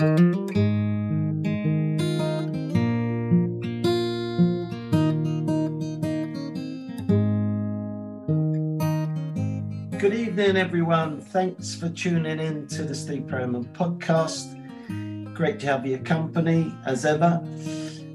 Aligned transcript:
Good 0.00 0.08
evening, 10.14 10.56
everyone. 10.56 11.20
Thanks 11.20 11.74
for 11.74 11.90
tuning 11.90 12.40
in 12.40 12.66
to 12.68 12.84
the 12.84 12.94
Steve 12.94 13.28
Perryman 13.28 13.66
podcast. 13.74 14.56
Great 15.34 15.60
to 15.60 15.66
have 15.66 15.84
your 15.84 15.98
company 15.98 16.74
as 16.86 17.04
ever. 17.04 17.46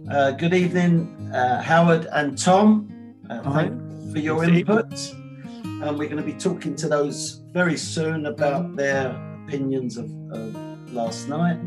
Uh, 0.09 0.31
good 0.31 0.55
evening, 0.55 1.29
uh, 1.31 1.61
Howard 1.61 2.07
and 2.13 2.36
Tom. 2.36 3.13
Uh, 3.29 3.43
thanks 3.54 4.11
for 4.11 4.17
your 4.17 4.43
input. 4.43 4.91
And 5.63 5.99
we're 5.99 6.09
going 6.09 6.17
to 6.17 6.23
be 6.23 6.33
talking 6.33 6.75
to 6.77 6.88
those 6.89 7.43
very 7.52 7.77
soon 7.77 8.25
about 8.25 8.75
their 8.75 9.11
opinions 9.45 9.97
of, 9.97 10.09
of 10.31 10.91
last 10.91 11.27
night. 11.29 11.59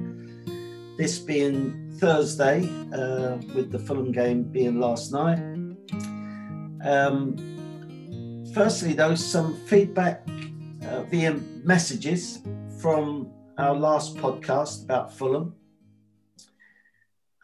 This 0.99 1.21
being 1.21 1.93
Thursday, 1.99 2.69
uh, 2.93 3.37
with 3.55 3.71
the 3.71 3.79
Fulham 3.79 4.11
game 4.11 4.43
being 4.43 4.81
last 4.81 5.13
night. 5.13 5.39
Um, 6.85 7.37
firstly, 8.53 8.95
though, 8.95 9.15
some 9.15 9.55
feedback 9.67 10.27
uh, 10.85 11.05
via 11.05 11.35
messages 11.63 12.41
from 12.81 13.31
our 13.59 13.77
last 13.77 14.17
podcast 14.17 14.83
about 14.83 15.17
Fulham. 15.17 15.55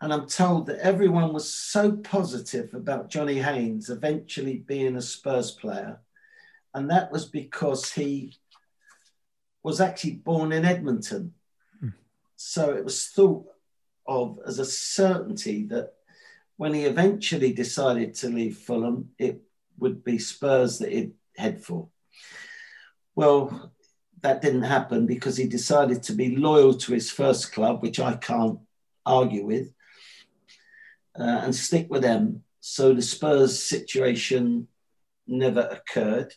And 0.01 0.13
I'm 0.13 0.27
told 0.27 0.67
that 0.67 0.81
everyone 0.81 1.33
was 1.33 1.49
so 1.49 1.93
positive 1.93 2.75
about 2.75 3.09
Johnny 3.09 3.39
Haynes 3.39 3.89
eventually 3.89 4.65
being 4.67 4.97
a 4.97 5.01
Spurs 5.01 5.53
player. 5.53 6.01
And 6.75 6.91
that 6.91 7.13
was 7.13 7.27
because 7.27 7.93
he 7.93 8.37
was 9.63 9.81
actually 9.81 10.15
born 10.15 10.51
in 10.51 10.65
Edmonton. 10.65 11.35
So 12.37 12.75
it 12.75 12.85
was 12.85 13.07
thought 13.09 13.47
of 14.07 14.39
as 14.47 14.59
a 14.59 14.65
certainty 14.65 15.65
that 15.67 15.95
when 16.57 16.75
he 16.75 16.85
eventually 16.85 17.53
decided 17.53 18.15
to 18.15 18.29
leave 18.29 18.59
Fulham, 18.59 19.11
it 19.19 19.41
would 19.79 20.05
be 20.05 20.19
Spurs 20.19 20.79
that 20.79 20.93
he'd 20.93 21.13
head 21.37 21.63
for. 21.63 21.89
Well, 23.17 23.73
that 24.21 24.41
didn't 24.41 24.63
happen 24.63 25.07
because 25.07 25.37
he 25.37 25.47
decided 25.47 26.03
to 26.05 26.13
be 26.13 26.37
loyal 26.37 26.75
to 26.75 26.93
his 26.93 27.11
first 27.11 27.53
club, 27.53 27.83
which 27.83 28.01
I 28.01 28.17
can't 28.17 28.59
argue 29.05 29.45
with, 29.45 29.73
uh, 31.19 31.41
and 31.43 31.55
stick 31.55 31.89
with 31.91 32.03
them. 32.03 32.43
So 32.61 32.95
the 32.95 33.03
Spurs 33.03 33.63
situation 33.63 34.69
never 35.27 35.61
occurred. 35.61 36.33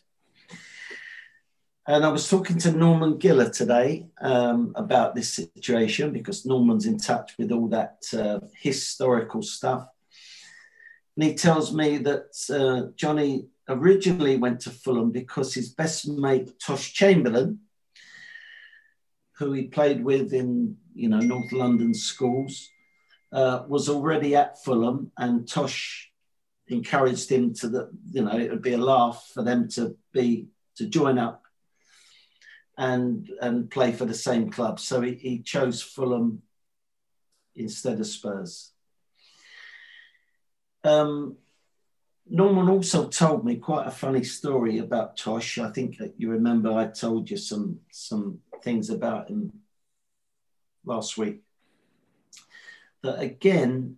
And 1.88 2.04
I 2.04 2.10
was 2.10 2.28
talking 2.28 2.58
to 2.58 2.70
Norman 2.70 3.14
Giller 3.18 3.50
today 3.50 4.08
um, 4.20 4.72
about 4.74 5.14
this 5.14 5.32
situation 5.32 6.12
because 6.12 6.44
Norman's 6.44 6.84
in 6.84 6.98
touch 6.98 7.32
with 7.38 7.50
all 7.50 7.66
that 7.68 8.04
uh, 8.12 8.40
historical 8.60 9.40
stuff. 9.40 9.88
And 11.16 11.24
he 11.24 11.32
tells 11.32 11.72
me 11.72 11.96
that 11.96 12.26
uh, 12.50 12.92
Johnny 12.94 13.46
originally 13.70 14.36
went 14.36 14.60
to 14.60 14.70
Fulham 14.70 15.12
because 15.12 15.54
his 15.54 15.70
best 15.70 16.06
mate, 16.06 16.60
Tosh 16.60 16.92
Chamberlain, 16.92 17.60
who 19.38 19.54
he 19.54 19.68
played 19.68 20.04
with 20.04 20.34
in 20.34 20.76
you 20.94 21.08
know 21.08 21.20
North 21.20 21.52
London 21.52 21.94
schools, 21.94 22.68
uh, 23.32 23.62
was 23.66 23.88
already 23.88 24.36
at 24.36 24.62
Fulham, 24.62 25.10
and 25.16 25.48
Tosh 25.48 26.12
encouraged 26.66 27.32
him 27.32 27.54
to 27.54 27.68
the 27.70 27.90
you 28.12 28.22
know 28.22 28.36
it 28.36 28.50
would 28.50 28.60
be 28.60 28.74
a 28.74 28.78
laugh 28.78 29.30
for 29.32 29.42
them 29.42 29.68
to 29.68 29.96
be 30.12 30.48
to 30.76 30.84
join 30.84 31.16
up 31.16 31.44
and 32.78 33.28
and 33.42 33.70
play 33.70 33.92
for 33.92 34.06
the 34.06 34.14
same 34.14 34.50
club. 34.50 34.80
So 34.80 35.02
he, 35.02 35.14
he 35.14 35.40
chose 35.40 35.82
Fulham 35.82 36.42
instead 37.56 37.98
of 37.98 38.06
Spurs. 38.06 38.70
Um, 40.84 41.36
Norman 42.30 42.68
also 42.68 43.08
told 43.08 43.44
me 43.44 43.56
quite 43.56 43.88
a 43.88 43.90
funny 43.90 44.22
story 44.22 44.78
about 44.78 45.16
Tosh. 45.16 45.58
I 45.58 45.70
think 45.70 45.98
you 46.16 46.30
remember 46.30 46.70
I 46.72 46.86
told 46.86 47.28
you 47.28 47.36
some 47.36 47.80
some 47.90 48.38
things 48.62 48.90
about 48.90 49.28
him 49.28 49.52
last 50.84 51.18
week. 51.18 51.40
That 53.02 53.18
again, 53.18 53.96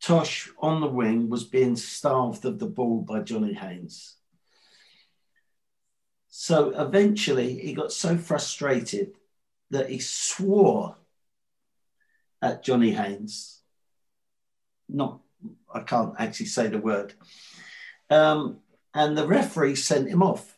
Tosh 0.00 0.50
on 0.58 0.80
the 0.80 0.86
wing 0.86 1.28
was 1.28 1.44
being 1.44 1.76
starved 1.76 2.46
of 2.46 2.58
the 2.58 2.66
ball 2.66 3.02
by 3.02 3.20
Johnny 3.20 3.52
Haynes. 3.52 4.15
So 6.46 6.70
eventually 6.70 7.58
he 7.58 7.72
got 7.72 7.90
so 7.90 8.16
frustrated 8.16 9.16
that 9.72 9.90
he 9.90 9.98
swore 9.98 10.94
at 12.40 12.62
Johnny 12.62 12.92
Haynes. 12.92 13.62
Not, 14.88 15.22
I 15.74 15.80
can't 15.80 16.14
actually 16.20 16.46
say 16.46 16.68
the 16.68 16.78
word. 16.78 17.14
Um, 18.10 18.58
and 18.94 19.18
the 19.18 19.26
referee 19.26 19.74
sent 19.74 20.08
him 20.08 20.22
off 20.22 20.56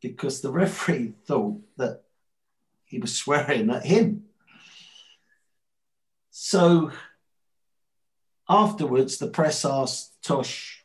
because 0.00 0.40
the 0.40 0.50
referee 0.50 1.12
thought 1.26 1.60
that 1.76 2.04
he 2.86 2.98
was 2.98 3.14
swearing 3.14 3.68
at 3.68 3.84
him. 3.84 4.24
So 6.30 6.92
afterwards, 8.48 9.18
the 9.18 9.28
press 9.28 9.66
asked 9.66 10.14
Tosh 10.22 10.82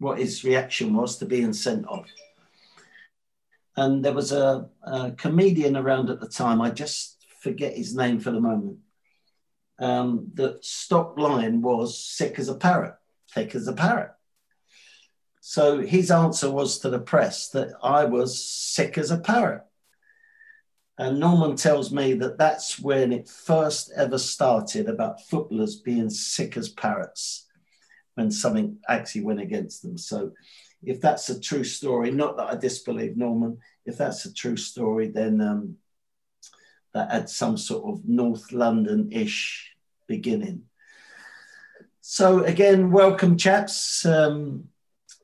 what 0.00 0.18
his 0.18 0.42
reaction 0.42 0.92
was 0.92 1.18
to 1.18 1.24
being 1.24 1.52
sent 1.52 1.86
off. 1.86 2.08
And 3.76 4.04
there 4.04 4.12
was 4.12 4.32
a, 4.32 4.68
a 4.82 5.12
comedian 5.12 5.76
around 5.76 6.10
at 6.10 6.20
the 6.20 6.28
time, 6.28 6.60
I 6.60 6.70
just 6.70 7.24
forget 7.40 7.76
his 7.76 7.94
name 7.94 8.20
for 8.20 8.30
the 8.30 8.40
moment, 8.40 8.78
um, 9.78 10.30
that 10.34 10.64
stock 10.64 11.18
line 11.18 11.60
was 11.60 11.98
sick 11.98 12.38
as 12.38 12.48
a 12.48 12.54
parrot, 12.54 12.94
thick 13.32 13.54
as 13.54 13.66
a 13.66 13.72
parrot. 13.72 14.12
So 15.40 15.80
his 15.80 16.10
answer 16.10 16.50
was 16.50 16.78
to 16.78 16.90
the 16.90 16.98
press 16.98 17.50
that 17.50 17.74
I 17.82 18.04
was 18.04 18.42
sick 18.42 18.96
as 18.96 19.10
a 19.10 19.18
parrot. 19.18 19.62
And 20.96 21.18
Norman 21.18 21.56
tells 21.56 21.92
me 21.92 22.14
that 22.14 22.38
that's 22.38 22.78
when 22.78 23.12
it 23.12 23.28
first 23.28 23.92
ever 23.96 24.16
started 24.16 24.88
about 24.88 25.26
footballers 25.26 25.76
being 25.76 26.08
sick 26.08 26.56
as 26.56 26.68
parrots 26.68 27.46
when 28.14 28.30
something 28.30 28.78
actually 28.88 29.22
went 29.22 29.40
against 29.40 29.82
them. 29.82 29.98
So 29.98 30.32
if 30.86 31.00
that's 31.00 31.28
a 31.30 31.40
true 31.40 31.64
story, 31.64 32.10
not 32.10 32.36
that 32.36 32.50
I 32.50 32.56
disbelieve 32.56 33.16
Norman, 33.16 33.58
if 33.86 33.96
that's 33.96 34.24
a 34.24 34.32
true 34.32 34.56
story, 34.56 35.08
then 35.08 35.40
um, 35.40 35.76
that 36.92 37.10
had 37.10 37.28
some 37.28 37.56
sort 37.56 37.84
of 37.84 38.08
North 38.08 38.52
London 38.52 39.10
ish 39.12 39.74
beginning. 40.06 40.62
So, 42.00 42.44
again, 42.44 42.90
welcome, 42.90 43.36
chaps. 43.36 44.04
Um, 44.04 44.68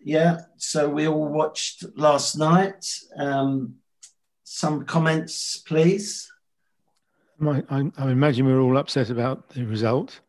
yeah, 0.02 0.40
so 0.56 0.88
we 0.88 1.06
all 1.06 1.28
watched 1.28 1.84
last 1.96 2.36
night. 2.36 2.86
Um, 3.16 3.76
some 4.44 4.84
comments, 4.84 5.58
please. 5.58 6.30
I, 7.46 7.62
I, 7.70 7.90
I, 7.96 8.10
imagine 8.10 8.46
we 8.46 8.52
were 8.52 8.60
all 8.60 8.76
upset 8.76 9.10
about 9.10 9.48
the 9.50 9.64
result, 9.64 10.20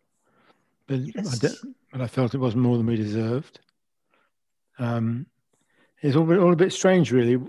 but, 0.87 0.99
yes. 0.99 1.33
I, 1.33 1.47
did, 1.47 1.57
but 1.91 2.01
I 2.01 2.07
felt 2.07 2.33
it 2.33 2.37
wasn't 2.37 2.63
more 2.63 2.77
than 2.77 2.85
we 2.85 2.95
deserved. 2.95 3.59
Um, 4.79 5.27
it's 6.01 6.15
all, 6.15 6.39
all 6.39 6.53
a 6.53 6.57
bit 6.57 6.73
strange, 6.73 7.11
really, 7.11 7.39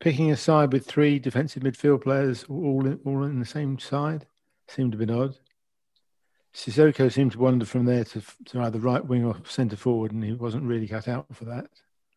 picking 0.00 0.30
a 0.30 0.36
side 0.36 0.72
with 0.72 0.86
three 0.86 1.18
defensive 1.18 1.62
midfield 1.62 2.02
players 2.02 2.44
all 2.48 2.86
in, 2.86 3.00
all 3.04 3.24
in 3.24 3.40
the 3.40 3.46
same 3.46 3.78
side 3.78 4.26
seemed 4.68 4.94
a 4.94 4.98
bit 4.98 5.10
odd. 5.10 5.36
Sissoko 6.54 7.10
seemed 7.12 7.32
to 7.32 7.38
wander 7.38 7.64
from 7.64 7.84
there 7.84 8.04
to, 8.04 8.22
to 8.46 8.60
either 8.60 8.78
right 8.78 9.04
wing 9.04 9.24
or 9.24 9.36
centre 9.44 9.76
forward, 9.76 10.12
and 10.12 10.24
he 10.24 10.32
wasn't 10.32 10.64
really 10.64 10.88
cut 10.88 11.08
out 11.08 11.26
for 11.32 11.44
that. 11.44 11.68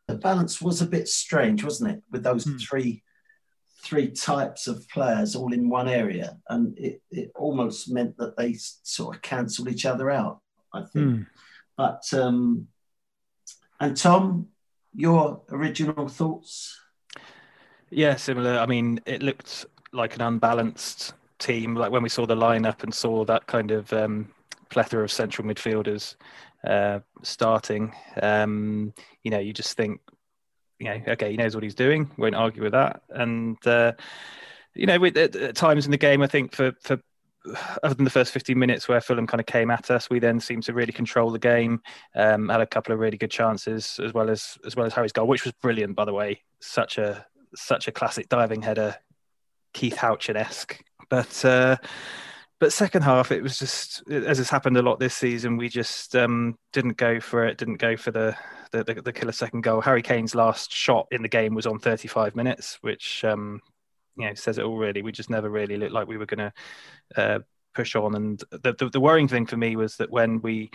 The 0.08 0.16
balance 0.16 0.62
was 0.62 0.82
a 0.82 0.88
bit 0.88 1.08
strange, 1.08 1.64
wasn't 1.64 1.92
it, 1.92 2.04
with 2.12 2.24
those 2.24 2.46
hmm. 2.46 2.58
three 2.58 3.04
three 3.84 4.12
types 4.12 4.68
of 4.68 4.88
players 4.90 5.36
all 5.36 5.54
in 5.54 5.68
one 5.68 5.88
area, 5.88 6.38
and 6.50 6.78
it, 6.78 7.02
it 7.10 7.32
almost 7.36 7.92
meant 7.92 8.16
that 8.18 8.38
they 8.38 8.54
sort 8.54 9.16
of 9.16 9.22
cancelled 9.24 9.70
each 9.70 9.86
other 9.88 10.12
out. 10.12 10.40
I 10.74 10.82
think, 10.82 11.16
hmm. 11.16 11.22
but 11.78 12.04
um, 12.14 12.68
and 13.82 13.98
Tom, 13.98 14.48
your 14.94 15.42
original 15.50 16.08
thoughts? 16.08 16.80
Yeah, 17.90 18.16
similar. 18.16 18.60
I 18.60 18.68
mean, 18.68 19.02
it 19.06 19.24
looked 19.24 19.66
like 19.92 20.16
an 20.16 20.22
unbalanced 20.22 21.14
team. 21.40 21.76
Like 21.76 21.92
when 21.92 22.04
we 22.04 22.10
saw 22.10 22.26
the 22.26 22.36
lineup 22.36 22.84
and 22.84 22.94
saw 22.94 23.26
that 23.26 23.48
kind 23.48 23.72
of 23.72 23.92
um, 23.92 24.32
plethora 24.70 25.04
of 25.04 25.12
central 25.12 25.48
midfielders 25.48 26.16
uh, 26.64 27.00
starting, 27.24 27.94
um, 28.22 28.94
you 29.24 29.32
know, 29.32 29.40
you 29.40 29.52
just 29.52 29.76
think, 29.76 30.00
you 30.80 30.86
know, 30.86 31.02
okay, 31.10 31.32
he 31.32 31.38
knows 31.38 31.56
what 31.56 31.64
he's 31.64 31.76
doing. 31.76 32.10
Won't 32.18 32.36
argue 32.36 32.62
with 32.62 32.74
that. 32.74 33.02
And 33.10 33.58
uh, 33.66 33.94
you 34.76 34.86
know, 34.86 35.00
with, 35.00 35.18
at, 35.18 35.36
at, 35.36 35.56
times 35.56 35.86
in 35.86 35.92
the 35.92 35.98
game, 35.98 36.22
I 36.22 36.28
think 36.28 36.54
for 36.54 36.72
for 36.82 37.02
other 37.84 37.96
than 37.96 38.06
the 38.06 38.12
first 38.12 38.32
15 38.32 38.58
minutes 38.58 38.88
where 38.88 39.02
Fulham 39.02 39.28
kind 39.28 39.40
of 39.40 39.48
came 39.48 39.72
at 39.72 39.90
us, 39.90 40.10
we 40.10 40.20
then 40.20 40.40
seemed 40.40 40.64
to 40.64 40.74
really 40.74 40.94
control 40.94 41.32
the 41.32 41.40
game. 41.40 41.82
Um, 42.16 42.50
had 42.50 42.62
a 42.62 42.68
couple 42.68 42.94
of 42.94 43.00
really 43.00 43.18
good 43.18 43.32
chances 43.32 44.00
as 44.04 44.14
well 44.14 44.30
as 44.30 44.58
as 44.66 44.76
well 44.76 44.86
as 44.86 44.94
Harry's 44.94 45.12
goal, 45.12 45.28
which 45.28 45.44
was 45.44 45.54
brilliant, 45.54 45.96
by 45.96 46.06
the 46.06 46.14
way. 46.14 46.42
Such 46.60 46.98
a 46.98 47.26
such 47.56 47.88
a 47.88 47.92
classic 47.92 48.30
diving 48.30 48.62
header, 48.62 48.96
Keith 49.74 49.96
Houchen 49.96 50.36
esque 50.36 50.84
But 51.10 51.44
uh, 51.44 51.78
but 52.60 52.72
second 52.72 53.02
half, 53.02 53.32
it 53.32 53.42
was 53.42 53.58
just 53.58 54.08
as 54.10 54.38
has 54.38 54.50
happened 54.50 54.78
a 54.78 54.84
lot 54.84 55.00
this 55.00 55.16
season. 55.16 55.58
We 55.58 55.68
just 55.68 56.16
um, 56.16 56.58
didn't 56.74 56.98
go 56.98 57.20
for 57.20 57.46
it. 57.46 57.58
Didn't 57.58 57.78
go 57.78 57.98
for 57.98 58.12
the, 58.12 58.38
the 58.72 58.84
the, 58.84 59.02
the 59.02 59.14
killer 59.14 59.32
second 59.32 59.62
goal. 59.62 59.82
Harry 59.82 60.04
Kane's 60.04 60.36
last 60.36 60.72
shot 60.72 61.08
in 61.12 61.24
the 61.24 61.28
game 61.28 61.56
was 61.56 61.66
on 61.66 61.80
35 61.80 62.36
minutes, 62.36 62.78
which 62.82 63.26
um, 63.26 63.62
you 64.22 64.28
know 64.28 64.34
says 64.34 64.58
it 64.58 64.66
all. 64.66 64.78
Really, 64.78 65.02
we 65.02 65.12
just 65.12 65.30
never 65.30 65.50
really 65.50 65.78
looked 65.78 65.94
like 65.94 66.08
we 66.08 66.18
were 66.18 66.26
going 66.26 66.52
to 67.16 67.22
uh, 67.22 67.40
push 67.74 67.96
on. 67.96 68.16
And 68.16 68.40
the, 68.52 68.74
the, 68.74 68.90
the 68.90 69.00
worrying 69.00 69.28
thing 69.28 69.46
for 69.46 69.58
me 69.58 69.76
was 69.76 69.98
that 69.98 70.12
when 70.12 70.42
we 70.42 70.72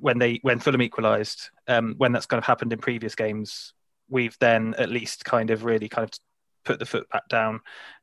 when 0.00 0.18
they 0.18 0.38
when 0.42 0.58
Fulham 0.58 0.82
equalised, 0.82 1.50
um, 1.68 1.94
when 1.98 2.12
that's 2.12 2.26
kind 2.26 2.38
of 2.38 2.44
happened 2.44 2.72
in 2.72 2.78
previous 2.78 3.14
games, 3.14 3.74
we've 4.08 4.36
then 4.40 4.74
at 4.78 4.90
least 4.90 5.24
kind 5.24 5.50
of 5.50 5.64
really 5.64 5.88
kind 5.88 6.08
of 6.08 6.18
put 6.64 6.78
the 6.78 6.86
foot 6.86 7.08
back 7.10 7.28
down 7.28 7.60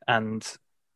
and 0.08 0.46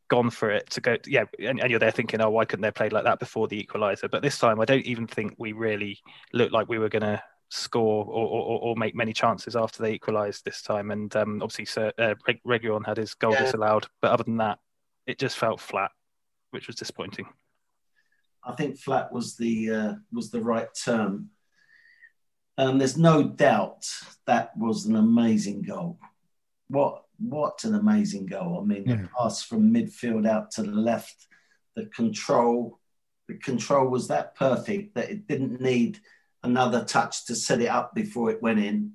gone 0.10 0.30
for 0.30 0.52
it 0.52 0.70
to 0.70 0.82
go 0.82 0.98
yeah 1.08 1.24
and, 1.40 1.60
and, 1.62 1.72
you're 1.72 1.80
there 1.80 1.90
thinking 1.90 2.22
oh 2.22 2.30
why 2.30 2.44
couldn't 2.44 2.62
they 2.62 2.70
play 2.70 2.90
like 2.90 3.06
that 3.06 3.20
before 3.20 3.48
the 3.48 3.58
equalizer 3.60 4.08
but 4.10 4.22
this 4.22 4.38
time 4.38 4.60
i 4.60 4.66
don't 4.66 4.86
even 4.86 5.08
think 5.08 5.34
we 5.38 5.54
really 5.54 5.98
looked 6.34 6.52
like 6.52 6.68
we 6.68 6.78
were 6.78 6.90
going 6.90 7.02
to 7.02 7.24
score 7.54 8.06
or, 8.06 8.28
or, 8.28 8.60
or, 8.60 8.76
make 8.76 8.96
many 8.96 9.14
chances 9.14 9.56
after 9.56 9.82
they 9.82 9.94
equalised 9.94 10.44
this 10.44 10.62
time 10.62 10.92
and 10.92 11.16
um, 11.16 11.42
obviously 11.42 11.66
Sir, 11.66 11.92
uh, 11.98 12.16
Reguilón 12.46 12.86
had 12.86 12.98
his 12.98 13.14
goal 13.14 13.34
yeah. 13.34 13.44
disallowed 13.44 13.88
but 14.02 14.12
other 14.12 14.24
than 14.24 14.38
that 14.38 14.60
it 15.06 15.20
just 15.20 15.38
felt 15.38 15.60
flat 15.60 15.92
which 16.52 16.68
was 16.68 16.76
disappointing 16.76 17.28
i 18.44 18.54
think 18.54 18.78
flat 18.78 19.12
was 19.12 19.36
the 19.36 19.70
uh, 19.70 19.94
was 20.12 20.32
the 20.32 20.42
right 20.42 20.70
term 20.84 21.30
um, 22.58 22.78
there's 22.78 22.98
no 22.98 23.24
doubt 23.24 23.86
that 24.26 24.56
was 24.58 24.86
an 24.86 24.96
amazing 24.96 25.62
goal 25.62 26.00
what 26.68 27.04
what 27.20 27.64
an 27.64 27.76
amazing 27.76 28.26
goal! 28.26 28.60
I 28.62 28.66
mean, 28.66 28.84
yeah. 28.86 28.96
the 28.96 29.10
pass 29.18 29.44
from 29.44 29.74
midfield 29.74 30.28
out 30.28 30.52
to 30.52 30.64
the 30.64 30.72
left, 30.72 31.28
the 31.76 31.86
control, 31.86 32.80
the 33.28 33.36
control 33.36 33.88
was 33.88 34.08
that 34.08 34.36
perfect 34.36 34.96
that 34.96 35.10
it 35.10 35.28
didn't 35.28 35.62
need 35.62 36.00
another 36.44 36.84
touch 36.84 37.26
to 37.26 37.36
set 37.36 37.62
it 37.62 37.68
up 37.68 37.94
before 37.96 38.32
it 38.32 38.42
went 38.42 38.60
in. 38.60 38.94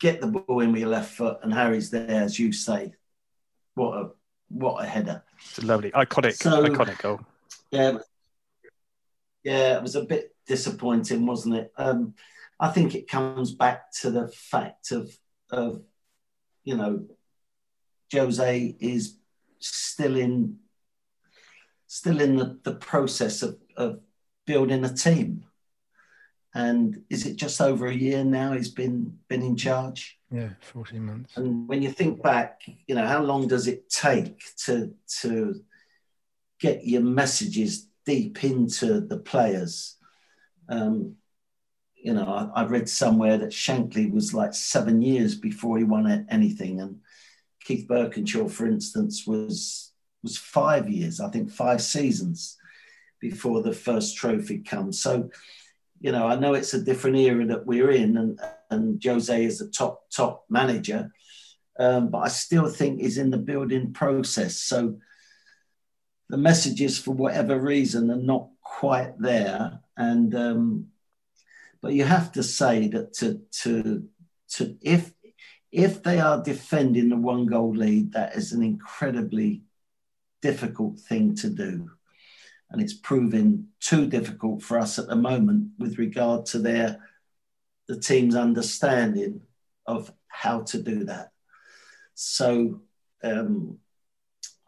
Get 0.00 0.20
the 0.20 0.26
ball 0.26 0.60
in 0.60 0.72
with 0.72 0.80
your 0.80 0.90
left 0.90 1.14
foot, 1.14 1.38
and 1.42 1.52
Harry's 1.52 1.90
there, 1.90 2.08
as 2.08 2.38
you 2.38 2.52
say. 2.52 2.92
What 3.74 3.98
a 3.98 4.10
what 4.48 4.84
a 4.84 4.86
header! 4.86 5.22
It's 5.38 5.58
a 5.58 5.66
lovely, 5.66 5.90
iconic, 5.92 6.34
so, 6.34 6.64
iconic 6.64 6.98
goal. 6.98 7.20
Yeah, 7.70 7.98
yeah, 9.42 9.76
it 9.76 9.82
was 9.82 9.96
a 9.96 10.04
bit 10.04 10.34
disappointing, 10.46 11.26
wasn't 11.26 11.56
it? 11.56 11.72
Um, 11.76 12.14
I 12.58 12.68
think 12.68 12.94
it 12.94 13.08
comes 13.08 13.52
back 13.52 13.92
to 14.00 14.10
the 14.10 14.28
fact 14.28 14.90
of 14.90 15.16
of 15.50 15.82
you 16.64 16.76
know, 16.76 17.06
Jose 18.12 18.76
is 18.80 19.18
still 19.58 20.16
in 20.16 20.58
still 21.86 22.20
in 22.20 22.36
the, 22.36 22.58
the 22.64 22.74
process 22.74 23.42
of, 23.42 23.56
of 23.76 24.00
building 24.46 24.84
a 24.84 24.92
team. 24.92 25.44
And 26.54 27.02
is 27.10 27.26
it 27.26 27.34
just 27.36 27.60
over 27.60 27.86
a 27.88 27.94
year 27.94 28.22
now 28.24 28.52
he's 28.52 28.70
been 28.70 29.18
been 29.28 29.42
in 29.42 29.56
charge? 29.56 30.18
Yeah, 30.30 30.50
14 30.60 31.04
months. 31.04 31.36
And 31.36 31.68
when 31.68 31.82
you 31.82 31.90
think 31.90 32.22
back, 32.22 32.60
you 32.86 32.94
know, 32.94 33.06
how 33.06 33.22
long 33.22 33.48
does 33.48 33.66
it 33.66 33.90
take 33.90 34.40
to 34.64 34.94
to 35.20 35.60
get 36.60 36.86
your 36.86 37.02
messages 37.02 37.88
deep 38.06 38.44
into 38.44 39.00
the 39.00 39.18
players? 39.18 39.96
Um, 40.68 41.16
you 41.96 42.14
know, 42.14 42.26
I, 42.54 42.62
I, 42.62 42.64
read 42.66 42.88
somewhere 42.88 43.38
that 43.38 43.50
Shankly 43.50 44.12
was 44.12 44.34
like 44.34 44.54
seven 44.54 45.02
years 45.02 45.34
before 45.34 45.78
he 45.78 45.84
won 45.84 46.26
anything, 46.30 46.80
and 46.80 47.00
Keith 47.60 47.86
Burkinshaw, 47.88 48.50
for 48.50 48.66
instance, 48.66 49.26
was 49.26 49.92
was 50.22 50.38
five 50.38 50.88
years, 50.88 51.20
I 51.20 51.28
think, 51.30 51.50
five 51.50 51.82
seasons 51.82 52.56
before 53.20 53.62
the 53.62 53.72
first 53.72 54.16
trophy 54.16 54.58
comes. 54.58 55.00
So, 55.00 55.30
you 56.04 56.12
know, 56.12 56.26
I 56.26 56.36
know 56.36 56.52
it's 56.52 56.74
a 56.74 56.84
different 56.84 57.16
era 57.16 57.46
that 57.46 57.64
we're 57.64 57.90
in, 57.90 58.18
and 58.18 58.38
and 58.70 59.02
Jose 59.02 59.42
is 59.42 59.62
a 59.62 59.70
top 59.70 60.02
top 60.10 60.44
manager, 60.50 61.10
um, 61.78 62.10
but 62.10 62.18
I 62.18 62.28
still 62.28 62.68
think 62.68 63.00
he's 63.00 63.16
in 63.16 63.30
the 63.30 63.38
building 63.38 63.94
process. 63.94 64.58
So, 64.58 64.98
the 66.28 66.36
messages, 66.36 66.98
for 66.98 67.12
whatever 67.12 67.58
reason, 67.58 68.10
are 68.10 68.16
not 68.16 68.50
quite 68.62 69.18
there, 69.18 69.80
and 69.96 70.34
um, 70.34 70.88
but 71.80 71.94
you 71.94 72.04
have 72.04 72.32
to 72.32 72.42
say 72.42 72.86
that 72.88 73.14
to 73.14 73.40
to 73.62 74.06
to 74.56 74.76
if 74.82 75.10
if 75.72 76.02
they 76.02 76.20
are 76.20 76.42
defending 76.42 77.08
the 77.08 77.16
one 77.16 77.46
goal 77.46 77.74
lead, 77.74 78.12
that 78.12 78.36
is 78.36 78.52
an 78.52 78.62
incredibly 78.62 79.62
difficult 80.42 81.00
thing 81.00 81.34
to 81.36 81.48
do. 81.48 81.90
And 82.70 82.80
it's 82.80 82.94
proving 82.94 83.68
too 83.80 84.06
difficult 84.06 84.62
for 84.62 84.78
us 84.78 84.98
at 84.98 85.06
the 85.06 85.16
moment 85.16 85.70
with 85.78 85.98
regard 85.98 86.46
to 86.46 86.58
their 86.58 87.00
the 87.86 88.00
team's 88.00 88.34
understanding 88.34 89.42
of 89.86 90.10
how 90.28 90.62
to 90.62 90.82
do 90.82 91.04
that. 91.04 91.30
So 92.14 92.80
um, 93.22 93.78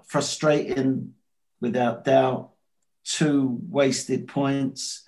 frustrating 0.05 1.15
without 1.61 2.05
doubt, 2.05 2.51
two 3.05 3.59
wasted 3.69 4.29
points 4.29 5.07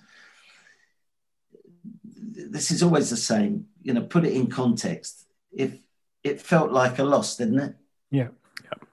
this 2.47 2.71
is 2.71 2.83
always 2.83 3.09
the 3.09 3.17
same. 3.17 3.65
You 3.81 3.93
know, 3.93 4.01
put 4.01 4.25
it 4.25 4.33
in 4.33 4.47
context. 4.47 5.25
If 5.51 5.79
it 6.23 6.41
felt 6.41 6.71
like 6.71 6.99
a 6.99 7.03
loss, 7.03 7.37
didn't 7.37 7.59
it? 7.59 7.75
Yeah. 8.11 8.29
yeah. 8.63 8.87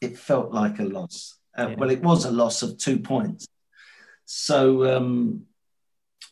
It 0.00 0.18
felt 0.18 0.52
like 0.52 0.78
a 0.78 0.84
loss. 0.84 1.38
Uh, 1.56 1.68
yeah. 1.70 1.74
Well, 1.76 1.90
it 1.90 2.02
was 2.02 2.24
a 2.24 2.30
loss 2.30 2.62
of 2.62 2.78
two 2.78 2.98
points. 2.98 3.46
So 4.24 4.96
um, 4.96 5.46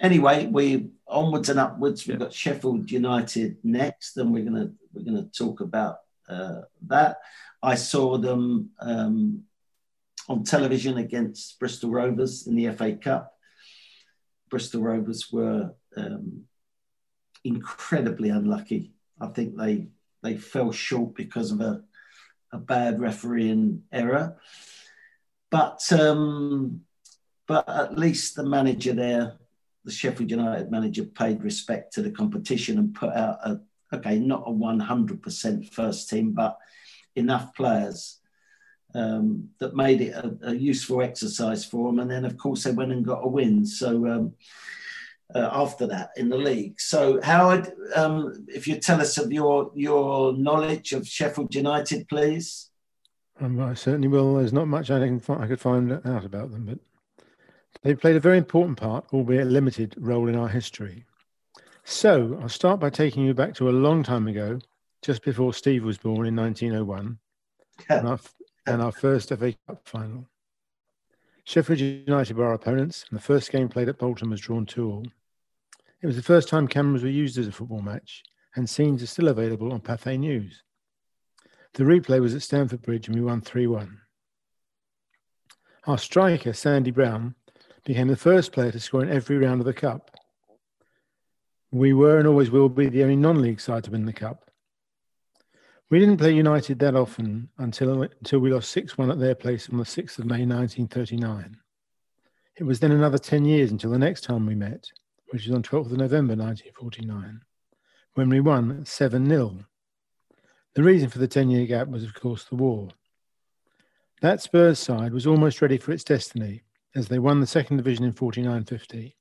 anyway, 0.00 0.46
we 0.46 0.90
onwards 1.06 1.48
and 1.48 1.60
upwards. 1.60 2.06
We've 2.06 2.18
got 2.18 2.32
Sheffield 2.32 2.90
United 2.90 3.56
next, 3.62 4.16
and 4.16 4.32
we're 4.32 4.44
gonna 4.44 4.72
we're 4.92 5.04
gonna 5.04 5.28
talk 5.36 5.60
about 5.60 5.98
uh, 6.28 6.62
that. 6.88 7.18
I 7.62 7.76
saw 7.76 8.18
them 8.18 8.70
um, 8.80 9.44
on 10.28 10.44
television 10.44 10.98
against 10.98 11.58
Bristol 11.58 11.90
Rovers 11.90 12.46
in 12.46 12.56
the 12.56 12.70
FA 12.72 12.92
Cup. 12.94 13.32
Bristol 14.50 14.82
Rovers 14.82 15.32
were 15.32 15.74
um, 15.96 16.44
incredibly 17.44 18.28
unlucky. 18.28 18.92
I 19.20 19.28
think 19.28 19.56
they 19.56 19.88
they 20.22 20.36
fell 20.36 20.72
short 20.72 21.14
because 21.14 21.52
of 21.52 21.60
a, 21.60 21.82
a 22.52 22.58
bad 22.58 23.00
refereeing 23.00 23.82
error. 23.92 24.36
But 25.54 25.92
um, 25.92 26.80
but 27.46 27.68
at 27.68 27.96
least 27.96 28.34
the 28.34 28.42
manager 28.42 28.92
there, 28.92 29.38
the 29.84 29.92
Sheffield 29.92 30.32
United 30.32 30.68
manager, 30.68 31.04
paid 31.04 31.44
respect 31.44 31.92
to 31.92 32.02
the 32.02 32.10
competition 32.10 32.76
and 32.76 32.92
put 32.92 33.12
out 33.12 33.38
a 33.44 33.60
okay, 33.94 34.18
not 34.18 34.48
a 34.48 34.50
100% 34.50 35.72
first 35.72 36.10
team, 36.10 36.32
but 36.32 36.58
enough 37.14 37.54
players 37.54 38.18
um, 38.96 39.50
that 39.60 39.76
made 39.76 40.00
it 40.00 40.16
a, 40.16 40.36
a, 40.42 40.54
useful 40.56 41.00
exercise 41.02 41.64
for 41.64 41.86
them. 41.86 42.00
And 42.00 42.10
then, 42.10 42.24
of 42.24 42.36
course, 42.36 42.64
they 42.64 42.72
went 42.72 42.90
and 42.90 43.04
got 43.04 43.24
a 43.24 43.28
win. 43.28 43.64
So 43.64 44.08
um, 44.08 44.32
uh, 45.32 45.50
after 45.52 45.86
that 45.86 46.10
in 46.16 46.30
the 46.30 46.36
league. 46.36 46.80
So, 46.80 47.20
Howard, 47.22 47.70
um, 47.94 48.44
if 48.48 48.66
you 48.66 48.80
tell 48.80 49.00
us 49.00 49.18
of 49.18 49.32
your 49.32 49.70
your 49.76 50.32
knowledge 50.32 50.90
of 50.90 51.06
Sheffield 51.06 51.54
United, 51.54 52.08
please. 52.08 52.70
Um, 53.40 53.60
I 53.60 53.74
certainly 53.74 54.08
will. 54.08 54.36
There's 54.36 54.52
not 54.52 54.68
much 54.68 54.90
I 54.90 55.00
can 55.00 55.20
I 55.28 55.46
could 55.46 55.60
find 55.60 55.92
out 55.92 56.24
about 56.24 56.50
them, 56.52 56.66
but 56.66 56.78
they've 57.82 58.00
played 58.00 58.16
a 58.16 58.20
very 58.20 58.38
important 58.38 58.78
part, 58.78 59.06
albeit 59.12 59.46
a 59.46 59.50
limited, 59.50 59.94
role 59.98 60.28
in 60.28 60.36
our 60.36 60.48
history. 60.48 61.04
So, 61.84 62.38
I'll 62.40 62.48
start 62.48 62.80
by 62.80 62.90
taking 62.90 63.24
you 63.24 63.34
back 63.34 63.54
to 63.54 63.68
a 63.68 63.70
long 63.70 64.02
time 64.02 64.26
ago, 64.26 64.58
just 65.02 65.22
before 65.22 65.52
Steve 65.52 65.84
was 65.84 65.98
born 65.98 66.26
in 66.26 66.34
1901, 66.34 67.18
and, 67.90 68.08
our, 68.08 68.18
and 68.66 68.80
our 68.80 68.92
first 68.92 69.28
FA 69.28 69.54
Cup 69.66 69.82
final. 69.84 70.26
Sheffield 71.44 71.80
United 71.80 72.38
were 72.38 72.46
our 72.46 72.54
opponents, 72.54 73.04
and 73.10 73.18
the 73.18 73.22
first 73.22 73.52
game 73.52 73.68
played 73.68 73.90
at 73.90 73.98
Bolton 73.98 74.30
was 74.30 74.40
drawn 74.40 74.64
2 74.64 74.90
all. 74.90 75.06
It 76.00 76.06
was 76.06 76.16
the 76.16 76.22
first 76.22 76.48
time 76.48 76.68
cameras 76.68 77.02
were 77.02 77.08
used 77.08 77.36
as 77.36 77.48
a 77.48 77.52
football 77.52 77.82
match, 77.82 78.22
and 78.56 78.68
scenes 78.68 79.02
are 79.02 79.06
still 79.06 79.28
available 79.28 79.72
on 79.72 79.80
Pathé 79.80 80.18
News. 80.18 80.63
The 81.74 81.82
replay 81.82 82.20
was 82.20 82.36
at 82.36 82.42
Stamford 82.42 82.82
Bridge, 82.82 83.08
and 83.08 83.16
we 83.16 83.22
won 83.22 83.40
3 83.40 83.66
1. 83.66 84.00
Our 85.88 85.98
striker, 85.98 86.52
Sandy 86.52 86.92
Brown, 86.92 87.34
became 87.84 88.06
the 88.06 88.16
first 88.16 88.52
player 88.52 88.70
to 88.70 88.78
score 88.78 89.02
in 89.02 89.10
every 89.10 89.38
round 89.38 89.60
of 89.60 89.66
the 89.66 89.74
Cup. 89.74 90.12
We 91.72 91.92
were 91.92 92.18
and 92.18 92.28
always 92.28 92.52
will 92.52 92.68
be 92.68 92.88
the 92.88 93.02
only 93.02 93.16
non 93.16 93.42
league 93.42 93.60
side 93.60 93.82
to 93.84 93.90
win 93.90 94.06
the 94.06 94.12
Cup. 94.12 94.52
We 95.90 95.98
didn't 95.98 96.18
play 96.18 96.32
United 96.32 96.78
that 96.78 96.94
often 96.94 97.48
until, 97.58 98.02
until 98.02 98.38
we 98.38 98.52
lost 98.52 98.70
6 98.70 98.96
1 98.96 99.10
at 99.10 99.18
their 99.18 99.34
place 99.34 99.68
on 99.68 99.78
the 99.78 99.84
6th 99.84 100.20
of 100.20 100.26
May 100.26 100.46
1939. 100.46 101.56
It 102.56 102.64
was 102.64 102.78
then 102.78 102.92
another 102.92 103.18
10 103.18 103.44
years 103.44 103.72
until 103.72 103.90
the 103.90 103.98
next 103.98 104.20
time 104.22 104.46
we 104.46 104.54
met, 104.54 104.92
which 105.30 105.44
was 105.44 105.54
on 105.54 105.64
12th 105.64 105.86
of 105.86 105.98
November 105.98 106.36
1949, 106.36 107.40
when 108.14 108.28
we 108.28 108.38
won 108.38 108.86
7 108.86 109.28
0. 109.28 109.64
The 110.74 110.82
reason 110.82 111.08
for 111.08 111.18
the 111.18 111.28
10 111.28 111.50
year 111.50 111.66
gap 111.66 111.88
was, 111.88 112.02
of 112.02 112.14
course, 112.14 112.44
the 112.44 112.56
war. 112.56 112.88
That 114.22 114.40
Spurs 114.40 114.78
side 114.78 115.12
was 115.12 115.26
almost 115.26 115.62
ready 115.62 115.78
for 115.78 115.92
its 115.92 116.04
destiny 116.04 116.62
as 116.96 117.08
they 117.08 117.18
won 117.18 117.40
the 117.40 117.46
second 117.46 117.76
division 117.76 118.04
in 118.04 118.12
49 118.12 118.64
50 118.64 119.16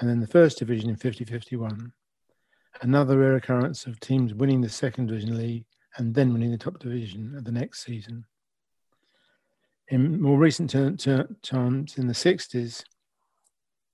and 0.00 0.10
then 0.10 0.20
the 0.20 0.26
first 0.26 0.58
division 0.58 0.90
in 0.90 0.96
50 0.96 1.24
51. 1.24 1.92
Another 2.80 3.18
rare 3.18 3.36
occurrence 3.36 3.86
of 3.86 4.00
teams 4.00 4.34
winning 4.34 4.60
the 4.60 4.68
second 4.68 5.06
division 5.06 5.36
league 5.36 5.64
and 5.96 6.14
then 6.14 6.32
winning 6.32 6.50
the 6.50 6.58
top 6.58 6.78
division 6.78 7.34
of 7.36 7.44
the 7.44 7.52
next 7.52 7.84
season. 7.84 8.24
In 9.88 10.20
more 10.20 10.38
recent 10.38 10.70
ter- 10.70 10.96
ter- 10.96 11.28
times, 11.42 11.98
in 11.98 12.06
the 12.06 12.14
60s, 12.14 12.82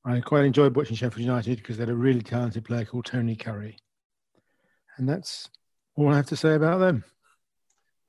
I 0.04 0.20
quite 0.20 0.44
enjoyed 0.44 0.76
watching 0.76 0.96
Sheffield 0.96 1.20
United 1.20 1.58
because 1.58 1.76
they 1.76 1.82
had 1.82 1.90
a 1.90 1.94
really 1.94 2.22
talented 2.22 2.64
player 2.64 2.84
called 2.84 3.04
Tony 3.04 3.36
Currie. 3.36 3.76
And 4.96 5.08
that's 5.08 5.50
all 6.00 6.12
I 6.12 6.16
have 6.16 6.26
to 6.26 6.36
say 6.36 6.54
about 6.54 6.78
them. 6.78 7.04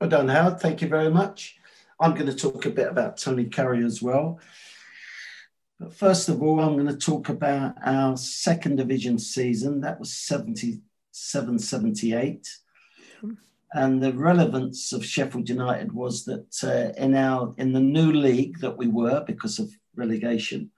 Well 0.00 0.10
done, 0.10 0.28
Howard. 0.28 0.60
Thank 0.60 0.82
you 0.82 0.88
very 0.88 1.10
much. 1.10 1.56
I'm 2.00 2.14
going 2.14 2.26
to 2.26 2.34
talk 2.34 2.66
a 2.66 2.70
bit 2.70 2.88
about 2.88 3.18
Tony 3.18 3.44
Currie 3.44 3.84
as 3.84 4.02
well. 4.02 4.40
But 5.78 5.94
first 5.94 6.28
of 6.28 6.42
all, 6.42 6.60
I'm 6.60 6.74
going 6.74 6.86
to 6.86 6.96
talk 6.96 7.28
about 7.28 7.74
our 7.84 8.16
second 8.16 8.76
division 8.76 9.18
season. 9.18 9.80
That 9.82 10.00
was 10.00 10.16
77 10.16 11.58
78. 11.58 12.48
And 13.74 14.02
the 14.02 14.12
relevance 14.12 14.92
of 14.92 15.04
Sheffield 15.04 15.48
United 15.48 15.92
was 15.92 16.24
that 16.24 16.62
uh, 16.62 16.92
in 17.00 17.14
our 17.14 17.54
in 17.56 17.72
the 17.72 17.80
new 17.80 18.12
league 18.12 18.58
that 18.60 18.76
we 18.76 18.86
were 18.86 19.24
because 19.26 19.58
of 19.58 19.70
relegation, 19.96 20.70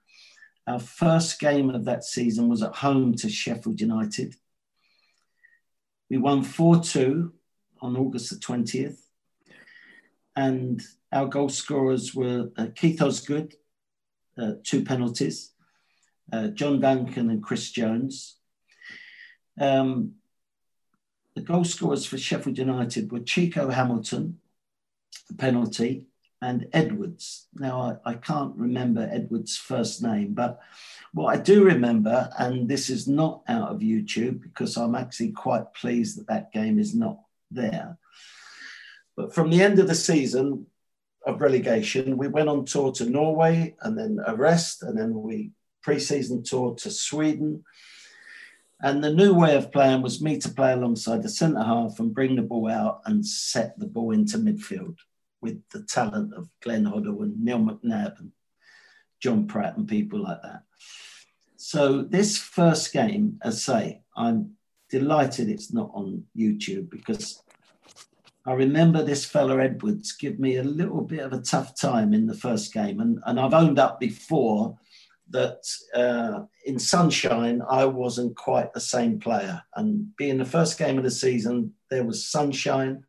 our 0.67 0.79
first 0.79 1.39
game 1.39 1.69
of 1.69 1.85
that 1.85 2.03
season 2.03 2.47
was 2.47 2.63
at 2.63 2.75
home 2.75 3.15
to 3.15 3.29
Sheffield 3.29 3.81
United. 3.81 4.35
We 6.09 6.17
won 6.17 6.43
4 6.43 6.81
2 6.81 7.33
on 7.81 7.97
August 7.97 8.29
the 8.29 8.35
20th. 8.37 8.97
And 10.35 10.81
our 11.11 11.27
goal 11.27 11.49
scorers 11.49 12.13
were 12.13 12.49
uh, 12.57 12.67
Keith 12.75 13.01
Osgood, 13.01 13.55
uh, 14.37 14.53
two 14.63 14.83
penalties, 14.83 15.51
uh, 16.31 16.47
John 16.47 16.79
Duncan 16.79 17.29
and 17.29 17.41
Chris 17.41 17.71
Jones. 17.71 18.37
Um, 19.59 20.15
the 21.35 21.41
goal 21.41 21.63
scorers 21.63 22.05
for 22.05 22.17
Sheffield 22.17 22.57
United 22.57 23.11
were 23.11 23.19
Chico 23.19 23.69
Hamilton, 23.69 24.39
the 25.29 25.35
penalty, 25.35 26.05
and 26.41 26.67
Edwards. 26.73 27.47
Now, 27.55 27.99
I, 28.05 28.11
I, 28.11 28.13
can't 28.15 28.55
remember 28.55 29.09
Edwards' 29.11 29.57
first 29.57 30.03
name, 30.03 30.33
but 30.33 30.59
what 31.13 31.33
I 31.33 31.41
do 31.41 31.63
remember, 31.63 32.29
and 32.37 32.67
this 32.67 32.89
is 32.89 33.07
not 33.07 33.43
out 33.47 33.69
of 33.69 33.79
YouTube 33.79 34.41
because 34.41 34.77
I'm 34.77 34.95
actually 34.95 35.31
quite 35.31 35.73
pleased 35.73 36.17
that 36.17 36.27
that 36.27 36.51
game 36.51 36.77
is 36.77 36.93
not 36.93 37.19
there. 37.51 37.97
But 39.15 39.33
from 39.33 39.49
the 39.49 39.61
end 39.61 39.79
of 39.79 39.87
the 39.87 39.95
season 39.95 40.67
of 41.25 41.41
relegation, 41.41 42.17
we 42.17 42.27
went 42.27 42.49
on 42.49 42.65
tour 42.65 42.91
to 42.93 43.09
Norway 43.09 43.75
and 43.81 43.97
then 43.97 44.19
a 44.25 44.35
rest, 44.35 44.83
and 44.83 44.97
then 44.97 45.21
we 45.21 45.51
pre-season 45.81 46.43
tour 46.43 46.75
to 46.75 46.91
Sweden. 46.91 47.63
And 48.81 49.03
the 49.03 49.13
new 49.13 49.33
way 49.33 49.55
of 49.55 49.71
playing 49.71 50.01
was 50.01 50.21
me 50.21 50.37
to 50.39 50.49
play 50.49 50.73
alongside 50.73 51.23
the 51.23 51.29
centre 51.29 51.63
half 51.63 51.99
and 51.99 52.13
bring 52.13 52.35
the 52.35 52.41
ball 52.41 52.69
out 52.69 53.01
and 53.05 53.25
set 53.25 53.79
the 53.79 53.85
ball 53.85 54.11
into 54.11 54.37
midfield 54.37 54.97
with 55.45 55.61
the 55.69 55.83
talent 55.83 56.33
of 56.33 56.49
Glenn 56.61 56.85
Hoddle 56.85 57.21
and 57.21 57.39
Neil 57.39 57.59
McNab 57.59 58.19
and 58.19 58.31
John 59.21 59.45
Pratt 59.47 59.77
and 59.77 59.87
people 59.87 60.23
like 60.23 60.41
that. 60.41 60.63
So 61.55 62.01
this 62.01 62.37
first 62.37 62.91
game, 62.91 63.39
as 63.43 63.63
say, 63.63 64.01
I'm 64.17 64.55
delighted 64.89 65.49
it's 65.49 65.71
not 65.71 65.91
on 65.93 66.23
YouTube 66.35 66.89
because 66.89 67.43
I 68.47 68.53
remember 68.53 69.03
this 69.03 69.25
fella 69.25 69.63
Edwards 69.63 70.11
give 70.13 70.39
me 70.39 70.57
a 70.57 70.63
little 70.63 71.01
bit 71.01 71.19
of 71.19 71.33
a 71.33 71.41
tough 71.41 71.79
time 71.79 72.13
in 72.13 72.27
the 72.27 72.35
first 72.35 72.73
game, 72.73 72.99
and, 72.99 73.19
and 73.25 73.39
I've 73.39 73.53
owned 73.53 73.79
up 73.79 73.99
before 73.99 74.77
that 75.31 75.63
uh, 75.95 76.43
in 76.65 76.77
sunshine 76.77 77.61
I 77.67 77.85
wasn't 77.85 78.35
quite 78.35 78.73
the 78.73 78.79
same 78.79 79.19
player. 79.19 79.61
And 79.75 80.15
being 80.17 80.37
the 80.37 80.45
first 80.45 80.77
game 80.77 80.97
of 80.97 81.03
the 81.03 81.11
season, 81.11 81.73
there 81.89 82.03
was 82.03 82.29
sunshine, 82.29 83.03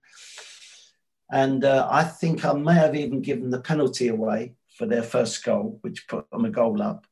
and 1.30 1.64
uh, 1.64 1.88
I 1.90 2.04
think 2.04 2.44
I 2.44 2.52
may 2.52 2.74
have 2.74 2.94
even 2.94 3.20
given 3.20 3.50
the 3.50 3.60
penalty 3.60 4.08
away 4.08 4.54
for 4.76 4.86
their 4.86 5.02
first 5.02 5.44
goal, 5.44 5.78
which 5.82 6.06
put 6.08 6.30
them 6.30 6.44
a 6.44 6.50
goal 6.50 6.82
up. 6.82 7.06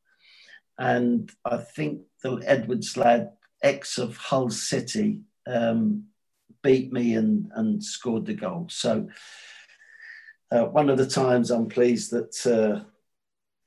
And 0.78 1.30
I 1.44 1.58
think 1.58 2.02
the 2.22 2.42
Edwards 2.44 2.96
lad, 2.96 3.32
ex 3.62 3.98
of 3.98 4.16
Hull 4.16 4.50
City, 4.50 5.20
um, 5.46 6.04
beat 6.62 6.92
me 6.92 7.14
and, 7.14 7.50
and 7.54 7.82
scored 7.82 8.26
the 8.26 8.34
goal. 8.34 8.66
So 8.70 9.08
uh, 10.50 10.64
one 10.64 10.90
of 10.90 10.98
the 10.98 11.06
times 11.06 11.50
I'm 11.50 11.68
pleased 11.68 12.10
that 12.12 12.46
uh, 12.46 12.84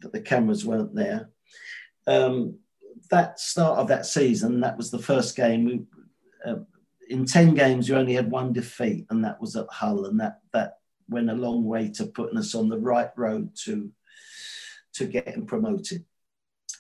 that 0.02 0.14
the 0.14 0.22
cameras 0.22 0.66
weren't 0.66 0.96
there. 0.96 1.30
Um, 2.06 2.60
that 3.10 3.40
start 3.40 3.80
of 3.80 3.88
that 3.88 4.06
season, 4.06 4.62
that 4.62 4.78
was 4.78 4.92
the 4.92 5.00
first 5.00 5.36
game. 5.36 5.66
We, 5.66 5.82
uh, 6.46 6.60
in 7.10 7.26
ten 7.26 7.54
games, 7.54 7.88
you 7.88 7.96
only 7.96 8.14
had 8.14 8.32
one 8.32 8.54
defeat, 8.54 9.06
and 9.10 9.24
that 9.24 9.40
was 9.42 9.56
at 9.56 9.68
Hull, 9.70 10.06
and 10.06 10.20
that 10.20 10.42
that 10.54 10.80
went 11.10 11.30
a 11.30 11.36
long 11.36 11.64
way 11.64 11.90
to 11.90 12.06
putting 12.06 12.38
us 12.38 12.54
on 12.54 12.70
the 12.70 12.80
right 12.80 13.12
road 13.16 13.52
to 13.64 13.92
to 14.94 15.06
getting 15.06 15.46
promoted. 15.46 16.06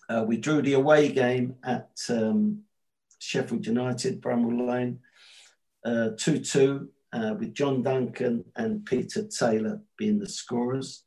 Uh, 0.09 0.23
we 0.27 0.37
drew 0.37 0.61
the 0.61 0.73
away 0.73 1.09
game 1.09 1.55
at 1.63 1.89
um, 2.09 2.63
Sheffield 3.19 3.65
United, 3.65 4.21
Bramall 4.21 4.67
Lane, 4.67 4.99
uh, 5.85 6.09
2 6.17 6.39
2, 6.39 6.89
uh, 7.13 7.35
with 7.37 7.53
John 7.53 7.83
Duncan 7.83 8.45
and 8.55 8.85
Peter 8.85 9.27
Taylor 9.27 9.81
being 9.97 10.19
the 10.19 10.29
scorers. 10.29 11.03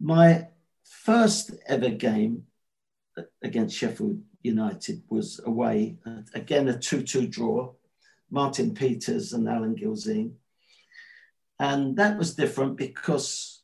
My 0.00 0.48
first 0.84 1.52
ever 1.66 1.90
game 1.90 2.44
against 3.42 3.76
Sheffield 3.76 4.20
United 4.42 5.02
was 5.08 5.40
away, 5.44 5.96
again 6.34 6.68
a 6.68 6.78
2 6.78 7.02
2 7.02 7.26
draw, 7.26 7.72
Martin 8.30 8.74
Peters 8.74 9.32
and 9.32 9.48
Alan 9.48 9.76
Gilzean. 9.76 10.32
And 11.58 11.96
that 11.96 12.16
was 12.16 12.34
different 12.34 12.76
because 12.76 13.60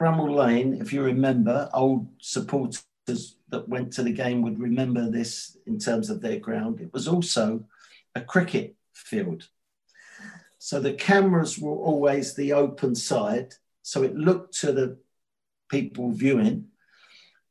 Bramall 0.00 0.34
Lane, 0.34 0.80
if 0.80 0.92
you 0.92 1.02
remember, 1.02 1.68
old 1.74 2.08
supporters 2.18 2.84
that 3.06 3.68
went 3.68 3.92
to 3.92 4.02
the 4.02 4.12
game 4.12 4.42
would 4.42 4.58
remember 4.58 5.10
this 5.10 5.56
in 5.66 5.78
terms 5.78 6.08
of 6.08 6.20
their 6.20 6.38
ground. 6.38 6.80
It 6.80 6.92
was 6.92 7.06
also 7.06 7.64
a 8.14 8.20
cricket 8.20 8.74
field. 8.94 9.48
So 10.58 10.80
the 10.80 10.94
cameras 10.94 11.58
were 11.58 11.76
always 11.76 12.34
the 12.34 12.52
open 12.52 12.94
side. 12.94 13.54
So 13.82 14.02
it 14.02 14.16
looked 14.16 14.58
to 14.60 14.72
the 14.72 14.96
people 15.68 16.10
viewing 16.10 16.68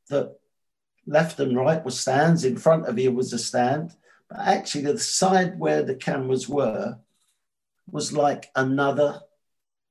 that 0.09 0.37
left 1.11 1.39
and 1.41 1.57
right 1.57 1.83
were 1.83 1.91
stands, 1.91 2.45
in 2.45 2.57
front 2.57 2.87
of 2.87 2.97
you 2.97 3.11
was 3.11 3.33
a 3.33 3.37
stand. 3.37 3.95
But 4.29 4.39
actually, 4.39 4.85
the 4.85 4.97
side 4.97 5.59
where 5.59 5.83
the 5.83 5.95
cameras 5.95 6.47
were 6.47 6.97
was 7.91 8.13
like 8.13 8.49
another, 8.55 9.19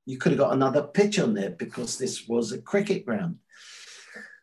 you 0.06 0.16
could 0.16 0.32
have 0.32 0.38
got 0.38 0.54
another 0.54 0.82
pitch 0.82 1.18
on 1.18 1.34
there 1.34 1.50
because 1.50 1.98
this 1.98 2.26
was 2.26 2.52
a 2.52 2.62
cricket 2.62 3.04
ground. 3.04 3.36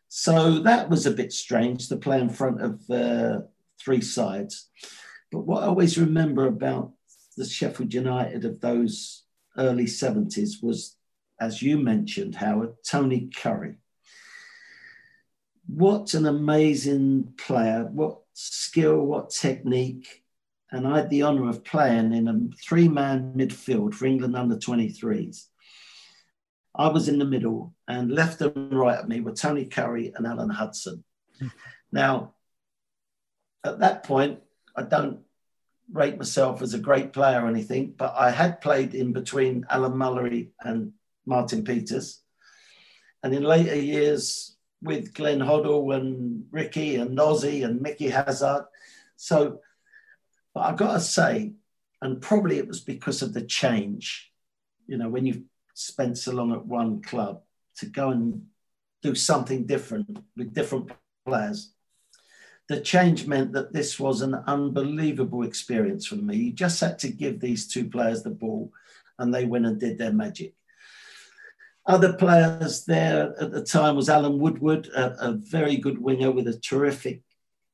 So 0.08 0.60
that 0.60 0.88
was 0.88 1.04
a 1.04 1.10
bit 1.10 1.32
strange 1.32 1.88
to 1.88 1.96
play 1.96 2.20
in 2.20 2.30
front 2.30 2.62
of 2.62 2.90
uh, 2.90 3.40
three 3.80 4.00
sides. 4.00 4.68
But 5.32 5.40
what 5.40 5.64
I 5.64 5.66
always 5.66 5.98
remember 5.98 6.46
about 6.46 6.92
the 7.36 7.44
Sheffield 7.44 7.92
United 7.92 8.44
of 8.44 8.60
those 8.60 9.24
early 9.56 9.84
70s 9.84 10.62
was, 10.62 10.96
as 11.40 11.60
you 11.60 11.76
mentioned, 11.76 12.36
Howard, 12.36 12.74
Tony 12.88 13.28
Currie. 13.34 13.78
What 15.68 16.14
an 16.14 16.26
amazing 16.26 17.34
player, 17.36 17.88
what 17.92 18.20
skill, 18.32 18.98
what 19.04 19.30
technique. 19.30 20.24
And 20.70 20.86
I 20.86 20.98
had 20.98 21.10
the 21.10 21.22
honour 21.22 21.48
of 21.48 21.64
playing 21.64 22.14
in 22.14 22.28
a 22.28 22.56
three 22.62 22.88
man 22.88 23.34
midfield 23.36 23.94
for 23.94 24.06
England 24.06 24.34
under 24.34 24.56
23s. 24.56 25.44
I 26.74 26.88
was 26.88 27.08
in 27.08 27.18
the 27.18 27.24
middle, 27.24 27.74
and 27.86 28.10
left 28.10 28.40
and 28.40 28.78
right 28.78 28.98
of 28.98 29.08
me 29.08 29.20
were 29.20 29.32
Tony 29.32 29.66
Currie 29.66 30.12
and 30.14 30.26
Alan 30.26 30.50
Hudson. 30.50 31.04
now, 31.92 32.34
at 33.64 33.80
that 33.80 34.04
point, 34.04 34.40
I 34.76 34.82
don't 34.82 35.20
rate 35.92 36.18
myself 36.18 36.62
as 36.62 36.74
a 36.74 36.78
great 36.78 37.12
player 37.12 37.42
or 37.42 37.48
anything, 37.48 37.94
but 37.96 38.14
I 38.16 38.30
had 38.30 38.60
played 38.60 38.94
in 38.94 39.12
between 39.12 39.66
Alan 39.70 39.94
Mullery 39.94 40.50
and 40.60 40.92
Martin 41.26 41.64
Peters. 41.64 42.20
And 43.22 43.34
in 43.34 43.42
later 43.42 43.74
years, 43.74 44.56
with 44.82 45.14
Glenn 45.14 45.40
Hoddle 45.40 45.94
and 45.94 46.44
Ricky 46.50 46.96
and 46.96 47.18
Ossie 47.18 47.64
and 47.64 47.80
Micky 47.80 48.08
Hazard. 48.08 48.66
So, 49.16 49.60
but 50.54 50.60
I've 50.60 50.76
got 50.76 50.94
to 50.94 51.00
say, 51.00 51.52
and 52.00 52.20
probably 52.20 52.58
it 52.58 52.68
was 52.68 52.80
because 52.80 53.22
of 53.22 53.34
the 53.34 53.42
change, 53.42 54.32
you 54.86 54.96
know, 54.96 55.08
when 55.08 55.26
you've 55.26 55.42
spent 55.74 56.18
so 56.18 56.32
long 56.32 56.52
at 56.52 56.66
one 56.66 57.02
club, 57.02 57.42
to 57.78 57.86
go 57.86 58.10
and 58.10 58.46
do 59.02 59.14
something 59.14 59.64
different 59.64 60.18
with 60.36 60.54
different 60.54 60.90
players. 61.24 61.72
The 62.68 62.80
change 62.80 63.26
meant 63.26 63.52
that 63.52 63.72
this 63.72 63.98
was 63.98 64.20
an 64.20 64.34
unbelievable 64.34 65.42
experience 65.42 66.06
for 66.06 66.16
me. 66.16 66.36
You 66.36 66.52
just 66.52 66.80
had 66.80 66.98
to 67.00 67.08
give 67.08 67.40
these 67.40 67.66
two 67.66 67.88
players 67.88 68.22
the 68.22 68.30
ball 68.30 68.72
and 69.18 69.32
they 69.32 69.44
went 69.44 69.66
and 69.66 69.80
did 69.80 69.98
their 69.98 70.12
magic. 70.12 70.54
Other 71.88 72.12
players 72.12 72.84
there 72.84 73.34
at 73.40 73.50
the 73.50 73.64
time 73.64 73.96
was 73.96 74.10
Alan 74.10 74.38
Woodward, 74.38 74.88
a, 74.88 75.30
a 75.30 75.32
very 75.32 75.78
good 75.78 75.98
winger 75.98 76.30
with 76.30 76.46
a 76.46 76.58
terrific, 76.58 77.22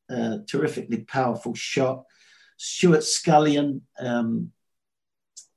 uh, 0.08 0.38
terrifically 0.46 0.98
powerful 0.98 1.52
shot. 1.54 2.04
Stewart 2.56 3.02
Scullion, 3.02 3.82
um, 3.98 4.52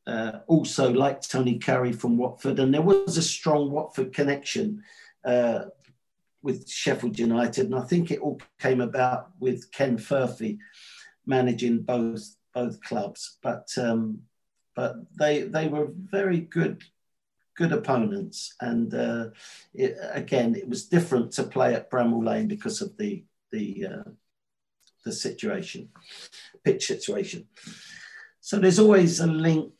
uh, 0.07 0.39
also 0.47 0.91
like 0.91 1.21
Tony 1.21 1.59
Currie 1.59 1.93
from 1.93 2.17
Watford, 2.17 2.57
and 2.57 2.73
there 2.73 2.81
was 2.81 3.15
a 3.17 3.21
strong 3.21 3.69
Watford 3.69 4.11
connection 4.11 4.81
uh, 5.23 5.65
with 6.41 6.67
Sheffield 6.67 7.19
United, 7.19 7.65
and 7.65 7.75
I 7.75 7.81
think 7.81 8.09
it 8.09 8.21
all 8.21 8.41
came 8.59 8.81
about 8.81 9.29
with 9.39 9.71
Ken 9.71 9.99
Furphy 9.99 10.57
managing 11.27 11.83
both 11.83 12.35
both 12.55 12.81
clubs. 12.81 13.37
But 13.43 13.67
um, 13.77 14.21
but 14.75 14.95
they 15.15 15.43
they 15.43 15.67
were 15.67 15.89
very 15.91 16.39
good 16.39 16.83
good 17.57 17.73
opponents, 17.73 18.55
and 18.61 18.93
uh, 18.93 19.25
it, 19.73 19.97
again, 20.11 20.55
it 20.55 20.69
was 20.69 20.85
different 20.85 21.31
to 21.33 21.43
play 21.43 21.73
at 21.73 21.89
Bramall 21.89 22.23
Lane 22.23 22.47
because 22.47 22.81
of 22.81 22.95
the 22.97 23.23
the 23.51 23.87
uh, 23.91 24.09
the 25.03 25.11
situation, 25.11 25.89
pitch 26.63 26.87
situation. 26.87 27.47
So 28.39 28.59
there's 28.59 28.79
always 28.79 29.19
a 29.19 29.27
link 29.27 29.73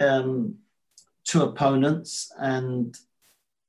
um, 0.00 0.56
to 1.26 1.42
opponents, 1.42 2.32
and 2.38 2.96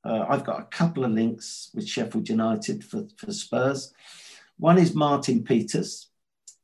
uh, 0.06 0.26
I've 0.30 0.46
got 0.46 0.62
a 0.62 0.66
couple 0.66 1.04
of 1.04 1.12
links 1.12 1.72
with 1.74 1.88
Sheffield 1.88 2.30
United 2.30 2.84
for, 2.84 3.08
for 3.18 3.32
Spurs. 3.32 3.94
One 4.58 4.78
is 4.78 4.94
Martin 4.94 5.44
Peters. 5.44 6.10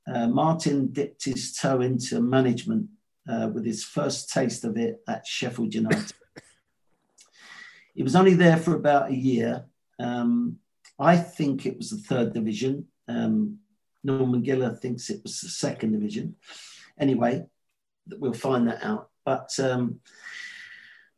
Uh, 0.08 0.27
Martin 0.27 0.91
dipped 0.91 1.25
his 1.25 1.53
toe 1.53 1.81
into 1.81 2.22
management 2.22 2.88
uh, 3.29 3.50
with 3.53 3.65
his 3.65 3.84
first 3.84 4.31
taste 4.31 4.63
of 4.63 4.77
it 4.77 5.01
at 5.08 5.25
Sheffield 5.25 5.74
United. 5.74 6.13
He 7.94 8.04
was 8.04 8.16
only 8.16 8.34
there 8.34 8.58
for 8.58 8.76
about 8.76 9.12
a 9.12 9.16
year. 9.16 9.66
Um, 10.00 10.58
I 11.00 11.18
think 11.18 11.66
it 11.66 11.78
was 11.78 11.90
the 11.90 11.98
third 11.98 12.34
division. 12.34 12.88
Um, 13.08 13.60
Norman 14.04 14.44
Giller 14.44 14.78
thinks 14.78 15.10
it 15.10 15.22
was 15.24 15.42
the 15.42 15.50
second 15.50 15.92
division. 15.92 16.36
Anyway, 17.00 17.46
we'll 18.10 18.34
find 18.34 18.68
that 18.68 18.84
out. 18.84 19.10
But 19.26 19.52
um, 19.60 20.00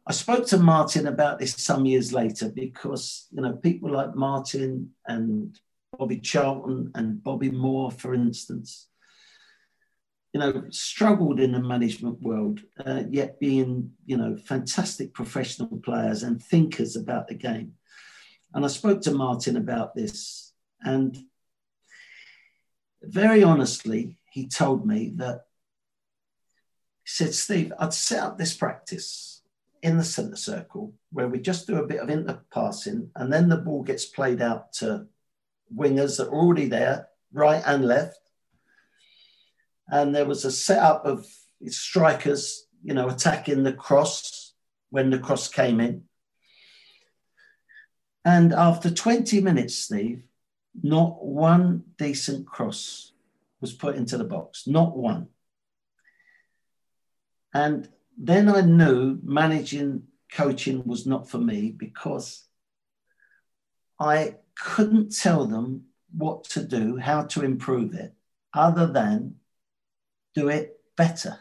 I 0.05 0.11
spoke 0.11 0.47
to 0.47 0.57
Martin 0.57 1.07
about 1.07 1.39
this 1.39 1.55
some 1.55 1.85
years 1.85 2.11
later 2.11 2.49
because 2.49 3.27
you 3.31 3.41
know 3.41 3.53
people 3.53 3.91
like 3.91 4.15
Martin 4.15 4.91
and 5.07 5.57
Bobby 5.97 6.19
Charlton 6.19 6.91
and 6.95 7.23
Bobby 7.23 7.51
Moore, 7.51 7.91
for 7.91 8.13
instance, 8.13 8.87
you 10.33 10.39
know, 10.39 10.63
struggled 10.69 11.39
in 11.39 11.51
the 11.51 11.59
management 11.59 12.21
world, 12.21 12.59
uh, 12.85 13.03
yet 13.09 13.39
being 13.39 13.91
you 14.05 14.17
know 14.17 14.35
fantastic 14.35 15.13
professional 15.13 15.77
players 15.77 16.23
and 16.23 16.41
thinkers 16.41 16.95
about 16.95 17.27
the 17.27 17.35
game. 17.35 17.73
And 18.53 18.65
I 18.65 18.67
spoke 18.67 19.01
to 19.01 19.11
Martin 19.11 19.57
about 19.57 19.95
this, 19.95 20.53
and 20.81 21.17
very 23.03 23.43
honestly, 23.43 24.17
he 24.31 24.47
told 24.47 24.87
me 24.87 25.13
that 25.17 25.45
he 27.03 27.09
said, 27.09 27.33
Steve, 27.33 27.73
I'd 27.77 27.93
set 27.93 28.23
up 28.23 28.37
this 28.37 28.55
practice 28.55 29.41
in 29.81 29.97
the 29.97 30.03
centre 30.03 30.37
circle 30.37 30.93
where 31.11 31.27
we 31.27 31.39
just 31.39 31.67
do 31.67 31.75
a 31.75 31.85
bit 31.85 31.99
of 31.99 32.09
inter 32.09 32.39
passing 32.51 33.11
and 33.17 33.31
then 33.31 33.49
the 33.49 33.57
ball 33.57 33.83
gets 33.83 34.05
played 34.05 34.41
out 34.41 34.71
to 34.71 35.05
wingers 35.75 36.17
that 36.17 36.29
are 36.29 36.33
already 36.33 36.67
there, 36.67 37.09
right 37.33 37.61
and 37.65 37.85
left. 37.85 38.22
And 39.89 40.15
there 40.15 40.25
was 40.25 40.45
a 40.45 40.51
setup 40.51 41.05
of 41.05 41.27
strikers, 41.67 42.67
you 42.83 42.93
know, 42.93 43.09
attacking 43.09 43.63
the 43.63 43.73
cross 43.73 44.53
when 44.89 45.09
the 45.09 45.19
cross 45.19 45.47
came 45.47 45.79
in. 45.79 46.03
And 48.25 48.53
after 48.53 48.89
20 48.89 49.41
minutes, 49.41 49.75
Steve, 49.75 50.23
not 50.81 51.23
one 51.23 51.83
decent 51.97 52.47
cross 52.47 53.11
was 53.59 53.73
put 53.73 53.95
into 53.95 54.17
the 54.17 54.23
box, 54.23 54.65
not 54.67 54.97
one. 54.97 55.27
And 57.53 57.87
then 58.17 58.49
I 58.49 58.61
knew 58.61 59.19
managing 59.23 60.03
coaching 60.31 60.83
was 60.85 61.05
not 61.05 61.29
for 61.29 61.37
me 61.37 61.71
because 61.71 62.45
I 63.99 64.35
couldn't 64.55 65.15
tell 65.15 65.45
them 65.45 65.85
what 66.15 66.43
to 66.45 66.63
do, 66.63 66.97
how 66.97 67.23
to 67.23 67.43
improve 67.43 67.93
it, 67.93 68.13
other 68.53 68.87
than 68.87 69.35
do 70.33 70.49
it 70.49 70.79
better. 70.95 71.37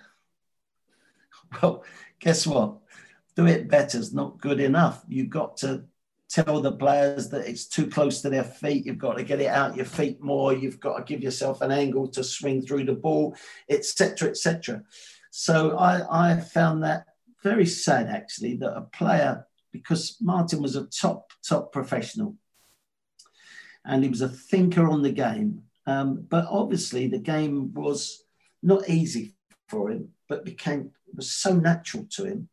Well, 1.60 1.84
guess 2.18 2.46
what? 2.46 2.78
Do 3.36 3.46
it 3.46 3.68
better 3.68 3.98
is 3.98 4.14
not 4.14 4.40
good 4.40 4.60
enough. 4.60 5.04
You've 5.08 5.30
got 5.30 5.56
to 5.58 5.84
tell 6.28 6.60
the 6.60 6.72
players 6.72 7.28
that 7.28 7.46
it's 7.46 7.66
too 7.66 7.86
close 7.86 8.22
to 8.22 8.30
their 8.30 8.44
feet. 8.44 8.86
You've 8.86 8.98
got 8.98 9.18
to 9.18 9.22
get 9.22 9.40
it 9.40 9.48
out 9.48 9.76
your 9.76 9.84
feet 9.84 10.22
more. 10.22 10.54
You've 10.54 10.80
got 10.80 10.96
to 10.96 11.04
give 11.04 11.22
yourself 11.22 11.60
an 11.60 11.70
angle 11.70 12.08
to 12.08 12.24
swing 12.24 12.62
through 12.62 12.84
the 12.84 12.94
ball, 12.94 13.36
etc., 13.68 14.30
etc. 14.30 14.82
So 15.30 15.76
I, 15.76 16.32
I 16.32 16.40
found 16.40 16.82
that 16.84 17.04
very 17.42 17.66
sad, 17.66 18.08
actually, 18.08 18.56
that 18.56 18.76
a 18.76 18.82
player, 18.82 19.46
because 19.72 20.16
Martin 20.20 20.62
was 20.62 20.76
a 20.76 20.86
top, 20.86 21.30
top 21.46 21.72
professional 21.72 22.36
and 23.84 24.02
he 24.02 24.08
was 24.08 24.20
a 24.20 24.28
thinker 24.28 24.88
on 24.88 25.02
the 25.02 25.12
game. 25.12 25.62
Um, 25.86 26.26
but 26.28 26.46
obviously, 26.48 27.08
the 27.08 27.18
game 27.18 27.74
was 27.74 28.21
not 28.62 28.88
easy 28.88 29.34
for 29.68 29.90
him, 29.90 30.10
but 30.28 30.44
became 30.44 30.92
was 31.14 31.32
so 31.32 31.54
natural 31.54 32.06
to 32.10 32.24
him 32.24 32.48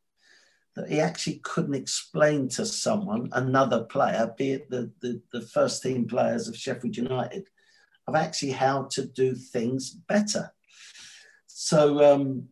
that 0.75 0.89
he 0.89 0.99
actually 0.99 1.39
couldn't 1.43 1.75
explain 1.75 2.47
to 2.49 2.65
someone, 2.65 3.29
another 3.33 3.83
player, 3.83 4.33
be 4.37 4.51
it 4.51 4.69
the, 4.69 4.91
the, 5.01 5.21
the 5.33 5.41
first 5.41 5.81
team 5.83 6.07
players 6.07 6.47
of 6.47 6.57
Sheffield 6.57 6.95
United, 6.95 7.45
of 8.07 8.15
actually 8.15 8.51
how 8.51 8.83
to 8.91 9.05
do 9.05 9.35
things 9.35 9.91
better. 9.91 10.51
So 11.47 12.13
um, 12.13 12.47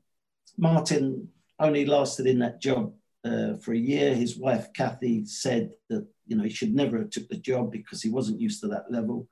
Martin 0.57 1.29
only 1.59 1.85
lasted 1.85 2.27
in 2.27 2.39
that 2.39 2.61
job 2.61 2.93
uh, 3.23 3.55
for 3.57 3.73
a 3.73 3.77
year. 3.77 4.13
His 4.13 4.37
wife 4.37 4.73
Kathy 4.73 5.25
said 5.25 5.71
that 5.89 6.05
you 6.25 6.35
know 6.35 6.43
he 6.43 6.49
should 6.49 6.75
never 6.75 6.99
have 6.99 7.09
took 7.09 7.27
the 7.29 7.37
job 7.37 7.71
because 7.71 8.01
he 8.01 8.09
wasn't 8.09 8.41
used 8.41 8.61
to 8.61 8.67
that 8.67 8.91
level, 8.91 9.27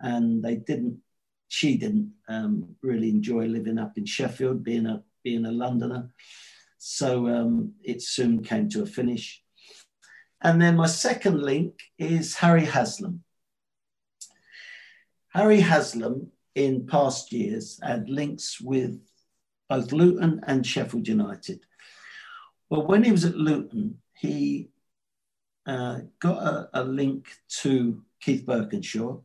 and 0.00 0.42
they 0.42 0.56
didn't. 0.56 0.98
She 1.48 1.76
didn't 1.76 2.12
um, 2.28 2.76
really 2.82 3.10
enjoy 3.10 3.46
living 3.46 3.78
up 3.78 3.96
in 3.96 4.04
Sheffield, 4.04 4.64
being 4.64 4.86
a 4.86 5.02
being 5.22 5.46
a 5.46 5.52
Londoner. 5.52 6.10
So 6.78 7.26
um, 7.28 7.72
it 7.82 8.02
soon 8.02 8.42
came 8.42 8.68
to 8.70 8.82
a 8.82 8.86
finish. 8.86 9.42
And 10.42 10.60
then 10.60 10.76
my 10.76 10.86
second 10.86 11.42
link 11.42 11.80
is 11.98 12.36
Harry 12.36 12.64
Haslam. 12.64 13.24
Harry 15.30 15.60
Haslam, 15.60 16.30
in 16.54 16.86
past 16.86 17.32
years, 17.32 17.80
had 17.82 18.08
links 18.08 18.60
with 18.60 19.00
both 19.68 19.92
Luton 19.92 20.40
and 20.46 20.66
Sheffield 20.66 21.08
United. 21.08 21.60
Well, 22.70 22.86
when 22.86 23.02
he 23.02 23.12
was 23.12 23.24
at 23.24 23.36
Luton, 23.36 23.98
he 24.14 24.70
uh, 25.66 26.00
got 26.20 26.42
a, 26.42 26.68
a, 26.72 26.84
link 26.84 27.28
to 27.62 28.02
Keith 28.20 28.46
Burkinshaw 28.46 29.20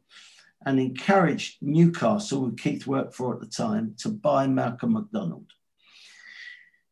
and 0.65 0.79
encouraged 0.79 1.57
Newcastle, 1.61 2.41
who 2.41 2.55
Keith 2.55 2.85
worked 2.85 3.15
for 3.15 3.33
at 3.33 3.39
the 3.39 3.47
time, 3.47 3.95
to 3.99 4.09
buy 4.09 4.47
Malcolm 4.47 4.93
McDonald, 4.93 5.51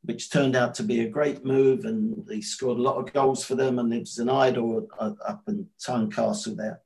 which 0.04 0.32
turned 0.32 0.56
out 0.56 0.74
to 0.76 0.84
be 0.84 1.02
a 1.02 1.10
great 1.10 1.46
move. 1.46 1.86
And 1.86 2.26
he 2.30 2.42
scored 2.42 2.80
a 2.80 2.82
lot 2.82 2.98
of 2.98 3.14
goals 3.14 3.46
for 3.46 3.56
them, 3.56 3.80
and 3.80 3.94
it 3.94 4.00
was 4.00 4.18
an 4.18 4.30
idol 4.30 4.88
up 5.00 5.44
in 5.48 5.68
Tynecastle 5.80 6.56
there. 6.56 6.82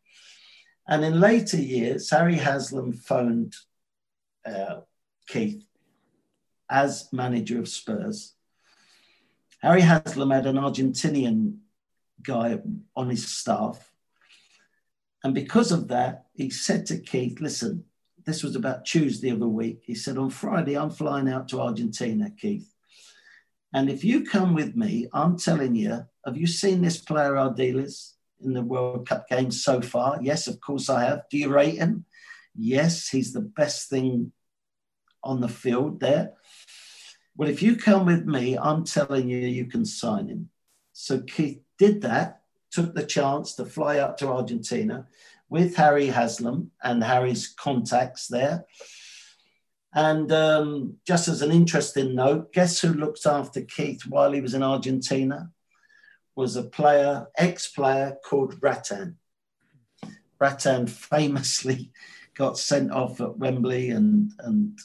And 0.87 1.05
in 1.05 1.19
later 1.19 1.57
years, 1.57 2.09
Harry 2.09 2.35
Haslam 2.35 2.91
phoned 2.93 3.55
uh, 4.45 4.81
Keith 5.27 5.65
as 6.69 7.07
manager 7.13 7.59
of 7.59 7.69
Spurs. 7.69 8.33
Harry 9.61 9.81
Haslam 9.81 10.31
had 10.31 10.45
an 10.45 10.57
Argentinian 10.57 11.59
guy 12.21 12.59
on 12.95 13.09
his 13.09 13.25
staff. 13.25 13.92
And 15.23 15.33
because 15.33 15.71
of 15.71 15.87
that, 15.87 16.25
he 16.33 16.49
said 16.49 16.85
to 16.87 16.97
Keith, 16.97 17.39
listen, 17.39 17.85
this 18.25 18.43
was 18.43 18.55
about 18.55 18.85
Tuesday 18.85 19.29
of 19.29 19.39
the 19.39 19.47
week. 19.47 19.81
He 19.85 19.95
said, 19.95 20.17
on 20.17 20.29
Friday, 20.29 20.77
I'm 20.77 20.89
flying 20.89 21.29
out 21.29 21.47
to 21.49 21.61
Argentina, 21.61 22.29
Keith. 22.29 22.69
And 23.73 23.89
if 23.89 24.03
you 24.03 24.23
come 24.25 24.53
with 24.53 24.75
me, 24.75 25.07
I'm 25.13 25.37
telling 25.37 25.75
you, 25.75 26.05
have 26.25 26.37
you 26.37 26.47
seen 26.47 26.81
this 26.81 26.99
player 26.99 27.33
Ardiles, 27.35 28.13
in 28.43 28.53
the 28.53 28.61
World 28.61 29.07
Cup 29.07 29.27
games 29.29 29.63
so 29.63 29.81
far? 29.81 30.19
Yes, 30.21 30.47
of 30.47 30.59
course 30.59 30.89
I 30.89 31.05
have. 31.05 31.23
Do 31.29 31.37
you 31.37 31.49
rate 31.49 31.77
him? 31.77 32.05
Yes, 32.55 33.07
he's 33.07 33.33
the 33.33 33.41
best 33.41 33.89
thing 33.89 34.31
on 35.23 35.39
the 35.39 35.47
field 35.47 35.99
there. 35.99 36.33
Well, 37.35 37.49
if 37.49 37.63
you 37.63 37.77
come 37.77 38.05
with 38.05 38.25
me, 38.25 38.57
I'm 38.57 38.83
telling 38.83 39.29
you, 39.29 39.39
you 39.39 39.65
can 39.65 39.85
sign 39.85 40.27
him. 40.27 40.49
So 40.91 41.21
Keith 41.21 41.61
did 41.79 42.01
that, 42.03 42.42
took 42.73 42.93
the 42.93 43.05
chance 43.05 43.55
to 43.55 43.65
fly 43.65 43.99
up 43.99 44.17
to 44.17 44.27
Argentina 44.27 45.07
with 45.49 45.75
Harry 45.75 46.07
Haslam 46.07 46.71
and 46.83 47.03
Harry's 47.03 47.47
contacts 47.47 48.27
there. 48.27 48.65
And 49.95 50.31
um, 50.31 50.95
just 51.05 51.27
as 51.27 51.43
an 51.43 51.51
interesting 51.51 52.15
note, 52.15 52.51
guess 52.51 52.81
who 52.81 52.93
looked 52.93 53.25
after 53.27 53.61
Keith 53.61 54.01
while 54.07 54.31
he 54.31 54.41
was 54.41 54.55
in 54.55 54.63
Argentina? 54.63 55.51
was 56.35 56.55
a 56.55 56.63
player, 56.63 57.27
ex-player 57.37 58.17
called 58.23 58.59
Rattín. 58.59 59.15
Rattín 60.41 60.89
famously 60.89 61.91
got 62.33 62.57
sent 62.57 62.91
off 62.91 63.21
at 63.21 63.37
Wembley 63.37 63.91
and 63.91 64.31
and 64.39 64.79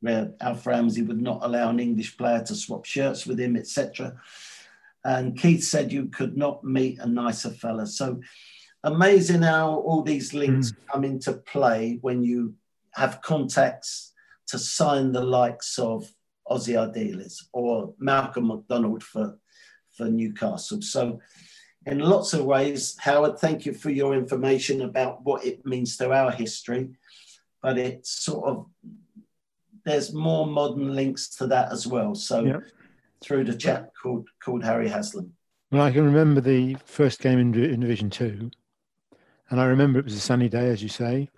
where 0.00 0.32
Alf 0.40 0.66
Ramsey 0.66 1.00
would 1.00 1.20
not 1.20 1.40
allow 1.42 1.70
an 1.70 1.80
English 1.80 2.18
player 2.18 2.42
to 2.44 2.54
swap 2.54 2.84
shirts 2.84 3.26
with 3.26 3.40
him, 3.40 3.56
etc. 3.56 4.20
And 5.04 5.38
Keith 5.38 5.62
said 5.64 5.92
you 5.92 6.06
could 6.06 6.36
not 6.36 6.64
meet 6.64 6.98
a 6.98 7.06
nicer 7.06 7.50
fella. 7.50 7.86
So 7.86 8.20
amazing 8.82 9.42
how 9.42 9.76
all 9.80 10.02
these 10.02 10.32
links 10.32 10.72
mm. 10.72 10.76
come 10.90 11.04
into 11.04 11.34
play 11.34 11.98
when 12.00 12.22
you 12.22 12.54
have 12.94 13.22
contacts 13.22 14.12
to 14.46 14.58
sign 14.58 15.12
the 15.12 15.22
likes 15.22 15.78
of 15.78 16.10
Ossie 16.48 16.74
Ardiles 16.74 17.44
or 17.52 17.94
Malcolm 17.98 18.48
McDonald 18.48 19.02
for, 19.02 19.38
for 19.96 20.06
Newcastle. 20.06 20.82
So 20.82 21.20
in 21.86 21.98
lots 21.98 22.32
of 22.32 22.44
ways, 22.44 22.96
Howard, 23.00 23.38
thank 23.38 23.66
you 23.66 23.74
for 23.74 23.90
your 23.90 24.14
information 24.14 24.82
about 24.82 25.24
what 25.24 25.44
it 25.44 25.66
means 25.66 25.96
to 25.98 26.12
our 26.12 26.30
history. 26.30 26.90
But 27.62 27.78
it's 27.78 28.10
sort 28.10 28.46
of 28.46 28.66
there's 29.84 30.14
more 30.14 30.46
modern 30.46 30.94
links 30.94 31.28
to 31.28 31.46
that 31.48 31.70
as 31.70 31.86
well. 31.86 32.14
So 32.14 32.44
yep. 32.44 32.62
Through 33.24 33.44
the 33.44 33.56
chap 33.56 33.90
called 34.00 34.28
called 34.42 34.62
Harry 34.62 34.88
Haslam. 34.88 35.32
Well, 35.70 35.82
I 35.82 35.90
can 35.90 36.04
remember 36.04 36.40
the 36.40 36.76
first 36.84 37.20
game 37.20 37.38
in, 37.38 37.54
in 37.54 37.80
Division 37.80 38.10
Two, 38.10 38.50
and 39.50 39.60
I 39.60 39.64
remember 39.64 39.98
it 39.98 40.04
was 40.04 40.14
a 40.14 40.20
sunny 40.20 40.48
day, 40.48 40.68
as 40.68 40.82
you 40.82 40.88
say. 40.88 41.30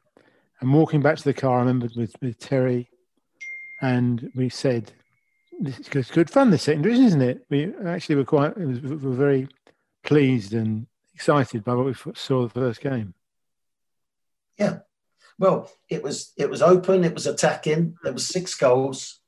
And 0.61 0.73
walking 0.73 1.03
back 1.03 1.17
to 1.19 1.25
the 1.25 1.35
car, 1.35 1.57
I 1.57 1.61
remembered 1.61 1.93
with, 1.97 2.15
with 2.21 2.39
Terry, 2.39 2.89
and 3.81 4.31
we 4.35 4.49
said, 4.49 4.93
"This 5.61 5.79
is 5.79 6.11
good 6.11 6.31
fun 6.31 6.51
this 6.51 6.65
second 6.65 6.83
division, 6.83 7.05
isn't 7.05 7.23
it?" 7.23 7.47
We 7.51 7.73
actually 7.85 8.17
were 8.17 8.25
quite, 8.25 8.59
was, 8.59 8.81
we 8.81 8.97
were 8.97 9.15
very 9.15 9.49
pleased 10.03 10.55
and 10.55 10.87
excited 11.15 11.65
by 11.65 11.75
what 11.75 11.87
we 11.87 11.95
saw 12.15 12.43
the 12.43 12.51
first 12.51 12.81
game. 12.81 13.15
Yeah, 14.59 14.79
well, 15.39 15.71
it 15.89 16.03
was 16.03 16.33
it 16.37 16.49
was 16.49 16.63
open, 16.63 17.05
it 17.05 17.15
was 17.15 17.27
attacking. 17.27 17.97
There 18.03 18.13
was 18.13 18.27
six 18.27 18.55
goals, 18.55 19.21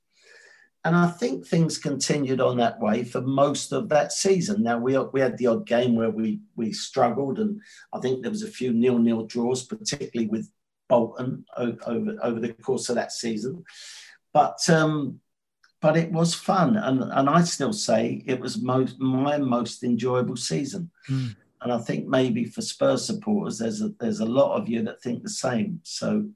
and 0.88 0.96
I 0.96 1.08
think 1.08 1.46
things 1.46 1.78
continued 1.78 2.40
on 2.40 2.56
that 2.56 2.80
way 2.80 3.04
for 3.04 3.20
most 3.20 3.72
of 3.72 3.88
that 3.90 4.12
season. 4.12 4.62
Now 4.62 4.78
we 4.78 4.98
we 4.98 5.20
had 5.20 5.36
the 5.38 5.48
odd 5.48 5.66
game 5.66 5.94
where 5.94 6.10
we 6.10 6.40
we 6.56 6.72
struggled, 6.72 7.38
and 7.38 7.60
I 7.92 8.00
think 8.00 8.22
there 8.22 8.30
was 8.30 8.42
a 8.42 8.50
few 8.50 8.72
nil 8.72 8.98
nil 8.98 9.26
draws, 9.26 9.64
particularly 9.64 10.28
with 10.28 10.50
Bolton 10.88 11.44
over 11.56 12.16
over 12.22 12.40
the 12.40 12.54
course 12.54 12.88
of 12.88 12.96
that 12.96 13.12
season. 13.12 13.64
But 14.32 14.58
um, 14.68 15.20
but 15.80 15.96
it 15.96 16.10
was 16.10 16.34
fun, 16.34 16.76
and 16.76 17.02
and 17.02 17.28
I 17.28 17.42
still 17.42 17.72
say 17.72 18.22
it 18.26 18.40
was 18.40 18.62
most 18.62 18.98
my 18.98 19.38
most 19.38 19.84
enjoyable 19.84 20.36
season. 20.36 20.90
Mm 21.08 21.36
and 21.60 21.72
I 21.72 21.78
think 21.78 22.06
maybe 22.06 22.44
for 22.44 22.62
Spurs 22.62 23.04
supporters, 23.04 23.58
there's 23.58 23.82
a 23.82 23.88
there's 24.00 24.20
a 24.20 24.26
lot 24.26 24.56
of 24.56 24.68
you 24.68 24.82
that 24.84 25.02
think 25.02 25.22
the 25.22 25.28
same. 25.28 25.80
So, 25.82 26.28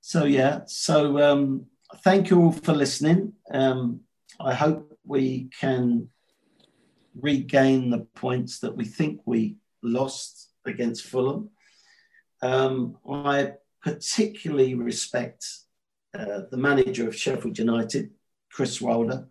so 0.00 0.24
yeah. 0.24 0.60
So 0.66 1.18
um, 1.18 1.66
thank 1.96 2.30
you 2.30 2.40
all 2.40 2.52
for 2.52 2.72
listening. 2.72 3.32
Um, 3.52 4.00
I 4.40 4.54
hope 4.54 4.98
we 5.04 5.50
can 5.58 6.08
regain 7.20 7.90
the 7.90 8.00
points 8.14 8.60
that 8.60 8.76
we 8.76 8.84
think 8.84 9.20
we 9.24 9.56
lost 9.82 10.50
against 10.64 11.04
Fulham. 11.04 11.50
Um, 12.42 12.98
I 13.08 13.54
particularly 13.82 14.74
respect 14.74 15.46
uh, 16.14 16.42
the 16.50 16.56
manager 16.56 17.08
of 17.08 17.16
Sheffield 17.16 17.58
United, 17.58 18.10
Chris 18.52 18.80
Wilder, 18.80 19.28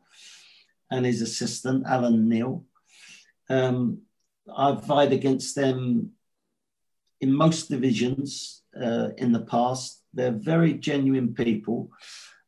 and 0.91 1.05
his 1.05 1.21
assistant 1.21 1.85
Alan 1.87 2.27
Knill. 2.27 2.65
Um, 3.49 4.01
I've 4.55 4.83
vied 4.83 5.13
against 5.13 5.55
them 5.55 6.11
in 7.21 7.33
most 7.33 7.69
divisions 7.69 8.63
uh, 8.79 9.09
in 9.17 9.31
the 9.31 9.41
past. 9.41 10.03
They're 10.13 10.31
very 10.31 10.73
genuine 10.73 11.33
people. 11.33 11.91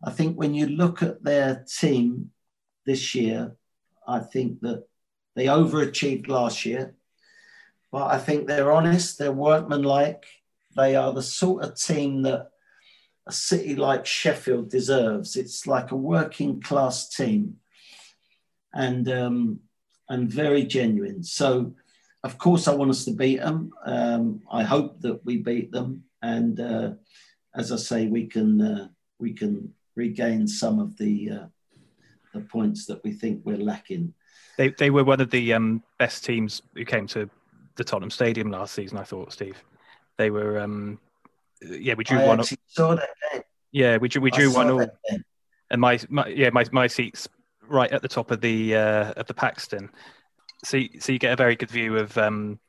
I 0.03 0.12
think 0.12 0.38
when 0.38 0.53
you 0.53 0.67
look 0.67 1.01
at 1.03 1.23
their 1.23 1.65
team 1.79 2.31
this 2.85 3.13
year, 3.13 3.55
I 4.07 4.19
think 4.19 4.62
that 4.62 4.85
they 5.35 5.45
overachieved 5.45 6.27
last 6.27 6.65
year. 6.65 6.95
But 7.91 8.07
I 8.07 8.17
think 8.17 8.47
they're 8.47 8.71
honest, 8.71 9.17
they're 9.17 9.31
workmanlike. 9.31 10.25
They 10.75 10.95
are 10.95 11.12
the 11.12 11.23
sort 11.23 11.63
of 11.63 11.75
team 11.75 12.21
that 12.23 12.49
a 13.27 13.31
city 13.31 13.75
like 13.75 14.05
Sheffield 14.05 14.69
deserves. 14.69 15.35
It's 15.35 15.67
like 15.67 15.91
a 15.91 15.95
working 15.95 16.62
class 16.62 17.09
team 17.09 17.57
and 18.73 19.09
um, 19.09 19.59
and 20.07 20.31
very 20.31 20.63
genuine. 20.63 21.23
So 21.23 21.73
of 22.23 22.38
course, 22.38 22.67
I 22.67 22.75
want 22.75 22.91
us 22.91 23.05
to 23.05 23.12
beat 23.12 23.39
them. 23.39 23.71
Um, 23.85 24.41
I 24.51 24.63
hope 24.63 25.01
that 25.01 25.23
we 25.25 25.38
beat 25.38 25.71
them, 25.71 26.03
and 26.21 26.59
uh, 26.59 26.91
as 27.55 27.71
I 27.71 27.77
say, 27.77 28.07
we 28.07 28.27
can 28.27 28.62
uh, 28.62 28.88
we 29.19 29.33
can 29.33 29.73
regain 29.99 30.47
some 30.47 30.79
of 30.79 30.97
the 30.97 31.29
uh, 31.31 31.47
the 32.33 32.41
points 32.41 32.85
that 32.88 33.03
we 33.03 33.12
think 33.12 33.41
we're 33.45 33.57
lacking. 33.57 34.13
They 34.57 34.69
they 34.69 34.89
were 34.89 35.03
one 35.03 35.21
of 35.21 35.29
the 35.29 35.53
um, 35.53 35.83
best 35.97 36.25
teams 36.25 36.62
who 36.73 36.85
came 36.85 37.07
to 37.07 37.29
the 37.75 37.83
Tottenham 37.83 38.12
Stadium 38.12 38.49
last 38.49 38.73
season. 38.73 38.97
I 38.97 39.03
thought, 39.03 39.33
Steve, 39.33 39.63
they 40.17 40.29
were. 40.29 40.59
Um, 40.59 40.99
yeah, 41.62 41.93
we 41.95 42.03
drew 42.03 42.19
I 42.19 42.25
one. 42.25 42.43
Saw 42.67 42.95
that 42.95 43.09
game. 43.31 43.41
Yeah, 43.71 43.97
we 43.97 44.07
drew 44.07 44.21
we 44.21 44.31
drew 44.31 44.53
one 44.53 44.69
all. 44.71 44.88
And 45.71 45.79
my, 45.79 45.99
my 46.09 46.27
yeah 46.27 46.49
my 46.49 46.65
my 46.71 46.88
seats 46.88 47.27
right 47.67 47.91
at 47.91 48.01
the 48.01 48.07
top 48.07 48.31
of 48.31 48.41
the 48.41 48.75
uh, 48.75 49.13
of 49.13 49.27
the 49.27 49.33
Paxton 49.35 49.91
so 50.63 50.77
you, 50.77 50.89
so 50.99 51.12
you 51.12 51.19
get 51.19 51.33
a 51.33 51.35
very 51.35 51.55
good 51.55 51.71
view 51.71 51.97
of 51.97 52.17
um, 52.17 52.59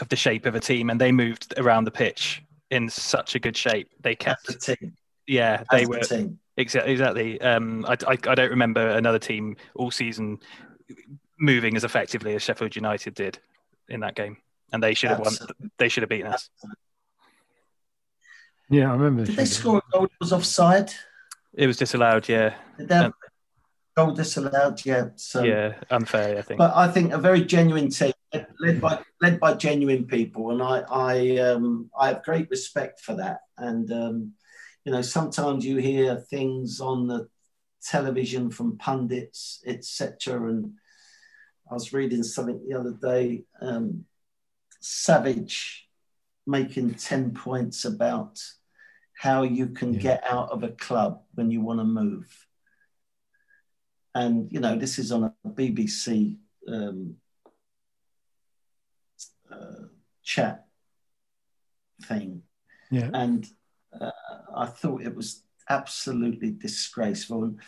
of 0.00 0.08
the 0.08 0.16
shape 0.16 0.46
of 0.46 0.54
a 0.54 0.60
team, 0.60 0.90
and 0.90 1.00
they 1.00 1.12
moved 1.12 1.54
around 1.58 1.84
the 1.84 1.90
pitch 1.90 2.42
in 2.70 2.88
such 2.88 3.34
a 3.34 3.38
good 3.38 3.56
shape. 3.56 3.90
They 4.00 4.14
kept 4.14 4.46
the 4.46 4.54
team. 4.54 4.94
Yeah, 5.26 5.64
they 5.70 5.82
As 5.82 5.88
were 5.88 5.98
the 5.98 6.36
exactly 6.56 6.92
exactly. 6.92 7.40
Um, 7.40 7.84
I, 7.86 7.96
I, 8.06 8.12
I 8.12 8.34
don't 8.34 8.50
remember 8.50 8.88
another 8.88 9.18
team 9.18 9.56
all 9.74 9.90
season 9.90 10.38
moving 11.38 11.76
as 11.76 11.84
effectively 11.84 12.34
as 12.34 12.42
Sheffield 12.42 12.76
United 12.76 13.14
did 13.14 13.38
in 13.88 14.00
that 14.00 14.14
game, 14.14 14.38
and 14.72 14.82
they 14.82 14.94
should 14.94 15.10
have 15.10 15.20
won. 15.20 15.34
They 15.78 15.88
should 15.88 16.02
have 16.02 16.10
beaten 16.10 16.28
us. 16.32 16.50
Yeah, 18.68 18.90
I 18.90 18.94
remember. 18.94 19.24
Did 19.24 19.36
they 19.36 19.44
score 19.44 19.78
a 19.78 19.92
goal 19.92 20.02
that 20.02 20.20
was 20.20 20.32
offside? 20.32 20.92
It 21.54 21.66
was 21.66 21.76
disallowed. 21.76 22.28
Yeah. 22.28 22.54
Did 22.76 22.88
they, 22.88 23.10
goal 23.96 24.12
disallowed 24.12 24.84
yet. 24.84 25.18
So 25.18 25.42
yeah, 25.42 25.74
unfair, 25.90 26.38
I 26.38 26.42
think. 26.42 26.58
But 26.58 26.76
I 26.76 26.88
think 26.88 27.12
a 27.12 27.18
very 27.18 27.44
genuine 27.44 27.88
team, 27.88 28.12
led 28.60 28.80
by 28.80 29.02
led 29.20 29.40
by 29.40 29.54
genuine 29.54 30.04
people, 30.06 30.50
and 30.50 30.62
I 30.62 30.84
I 30.90 31.36
um, 31.38 31.90
I 31.98 32.08
have 32.08 32.22
great 32.22 32.50
respect 32.50 33.00
for 33.00 33.16
that. 33.16 33.40
And 33.56 33.90
um, 33.90 34.32
you 34.86 34.92
know, 34.92 35.02
sometimes 35.02 35.66
you 35.66 35.76
hear 35.76 36.16
things 36.16 36.80
on 36.80 37.08
the 37.08 37.28
television 37.82 38.50
from 38.50 38.78
pundits, 38.78 39.62
etc. 39.66 40.48
And 40.48 40.72
I 41.70 41.74
was 41.74 41.92
reading 41.92 42.22
something 42.22 42.66
the 42.66 42.78
other 42.78 42.92
day. 42.92 43.44
Um, 43.60 44.06
Savage 44.80 45.88
making 46.46 46.94
ten 46.94 47.34
points 47.34 47.84
about 47.84 48.40
how 49.18 49.42
you 49.42 49.68
can 49.68 49.94
yeah. 49.94 50.00
get 50.00 50.24
out 50.24 50.50
of 50.50 50.62
a 50.62 50.68
club 50.68 51.22
when 51.34 51.50
you 51.50 51.60
want 51.60 51.80
to 51.80 51.84
move 51.84 52.46
and 54.16 54.50
you 54.50 54.60
know 54.60 54.76
this 54.76 54.98
is 54.98 55.12
on 55.12 55.24
a 55.24 55.48
BBC 55.48 56.36
um, 56.68 57.16
uh, 59.52 59.84
chat 60.22 60.64
thing, 62.02 62.42
yeah. 62.90 63.10
and 63.12 63.46
uh, 64.00 64.10
I 64.54 64.66
thought 64.66 65.02
it 65.02 65.14
was 65.14 65.42
absolutely 65.68 66.52
disgraceful. 66.52 67.44
And, 67.44 67.60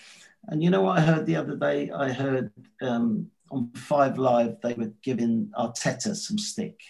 and, 0.48 0.62
you 0.62 0.70
know 0.70 0.82
what 0.82 0.98
I 0.98 1.02
heard 1.02 1.26
the 1.26 1.36
other 1.36 1.56
day? 1.56 1.90
I 1.90 2.12
heard 2.12 2.50
um, 2.80 3.30
on 3.50 3.70
Five 3.74 4.18
Live 4.18 4.60
they 4.62 4.74
were 4.74 4.92
giving 5.02 5.50
Arteta 5.58 6.14
some 6.14 6.38
stick, 6.38 6.80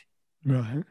right? 0.45 0.85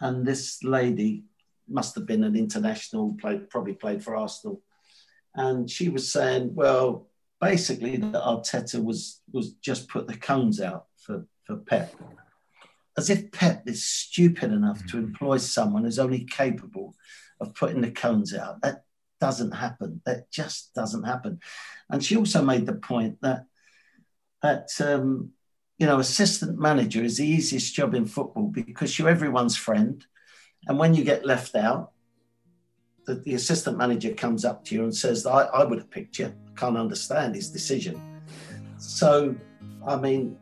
And 0.00 0.24
this 0.24 0.62
lady 0.62 1.24
must 1.68 1.94
have 1.94 2.06
been 2.06 2.24
an 2.24 2.36
international, 2.36 3.16
played 3.20 3.50
probably 3.50 3.74
played 3.74 4.02
for 4.02 4.16
Arsenal, 4.16 4.62
and 5.34 5.68
she 5.70 5.88
was 5.88 6.12
saying, 6.12 6.54
well 6.54 7.08
basically 7.40 7.96
that 7.96 8.22
Arteta 8.22 8.82
was 8.82 9.20
was 9.32 9.52
just 9.54 9.88
put 9.88 10.06
the 10.06 10.16
cones 10.16 10.60
out 10.60 10.86
for, 10.96 11.26
for 11.44 11.56
Pep. 11.56 11.94
As 12.96 13.10
if 13.10 13.30
Pep 13.30 13.62
is 13.66 13.84
stupid 13.84 14.50
enough 14.52 14.84
to 14.86 14.98
employ 14.98 15.36
someone 15.36 15.84
who's 15.84 16.00
only 16.00 16.24
capable 16.24 16.94
of 17.40 17.54
putting 17.54 17.80
the 17.80 17.90
cones 17.90 18.34
out. 18.34 18.60
That 18.62 18.82
doesn't 19.20 19.52
happen. 19.52 20.00
That 20.06 20.30
just 20.30 20.74
doesn't 20.74 21.04
happen. 21.04 21.40
And 21.90 22.04
she 22.04 22.16
also 22.16 22.42
made 22.42 22.66
the 22.66 22.74
point 22.74 23.18
that 23.22 23.44
that 24.42 24.68
um, 24.80 25.30
you 25.78 25.86
know 25.86 25.98
assistant 25.98 26.58
manager 26.58 27.02
is 27.02 27.18
the 27.18 27.26
easiest 27.26 27.74
job 27.74 27.94
in 27.94 28.06
football 28.06 28.46
because 28.46 28.98
you're 28.98 29.08
everyone's 29.08 29.56
friend, 29.56 30.04
and 30.66 30.78
when 30.78 30.94
you 30.94 31.04
get 31.04 31.26
left 31.26 31.54
out, 31.56 31.92
the, 33.06 33.16
the 33.16 33.34
assistant 33.34 33.76
manager 33.76 34.14
comes 34.14 34.44
up 34.44 34.64
to 34.66 34.74
you 34.74 34.84
and 34.84 34.94
says, 34.94 35.26
I, 35.26 35.44
I 35.44 35.64
would 35.64 35.78
have 35.78 35.90
picked 35.90 36.18
you. 36.18 36.26
I 36.26 36.60
can't 36.60 36.76
understand 36.76 37.34
his 37.34 37.50
decision. 37.50 38.00
So 38.76 39.34
I 39.86 39.96
mean, 39.96 40.36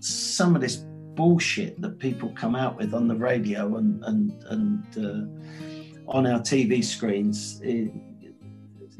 some 0.00 0.54
of 0.54 0.60
this 0.60 0.84
bullshit 1.16 1.80
that 1.80 1.98
people 1.98 2.28
come 2.36 2.54
out 2.54 2.76
with 2.76 2.94
on 2.94 3.08
the 3.08 3.16
radio 3.16 3.76
and 3.76 4.04
and 4.04 4.44
and 4.44 4.84
uh, 4.96 5.67
on 6.08 6.26
our 6.26 6.40
TV 6.40 6.82
screens, 6.82 7.60
it, 7.62 7.90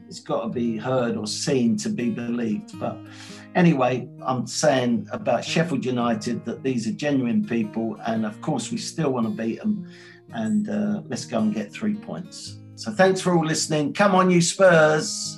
it's 0.06 0.20
got 0.20 0.42
to 0.42 0.48
be 0.48 0.76
heard 0.76 1.16
or 1.16 1.26
seen 1.26 1.76
to 1.78 1.88
be 1.88 2.10
believed. 2.10 2.78
But 2.78 2.96
anyway, 3.54 4.08
I'm 4.22 4.46
saying 4.46 5.08
about 5.12 5.44
Sheffield 5.44 5.84
United 5.84 6.44
that 6.44 6.62
these 6.62 6.86
are 6.86 6.92
genuine 6.92 7.46
people, 7.46 7.98
and 8.06 8.24
of 8.24 8.40
course 8.40 8.70
we 8.70 8.78
still 8.78 9.10
want 9.10 9.26
to 9.26 9.32
beat 9.32 9.58
them. 9.60 9.88
And 10.32 10.68
uh, 10.68 11.02
let's 11.08 11.24
go 11.24 11.38
and 11.38 11.54
get 11.54 11.72
three 11.72 11.94
points. 11.94 12.58
So 12.74 12.92
thanks 12.92 13.20
for 13.20 13.34
all 13.34 13.44
listening. 13.44 13.92
Come 13.92 14.14
on, 14.14 14.30
you 14.30 14.40
Spurs. 14.40 15.37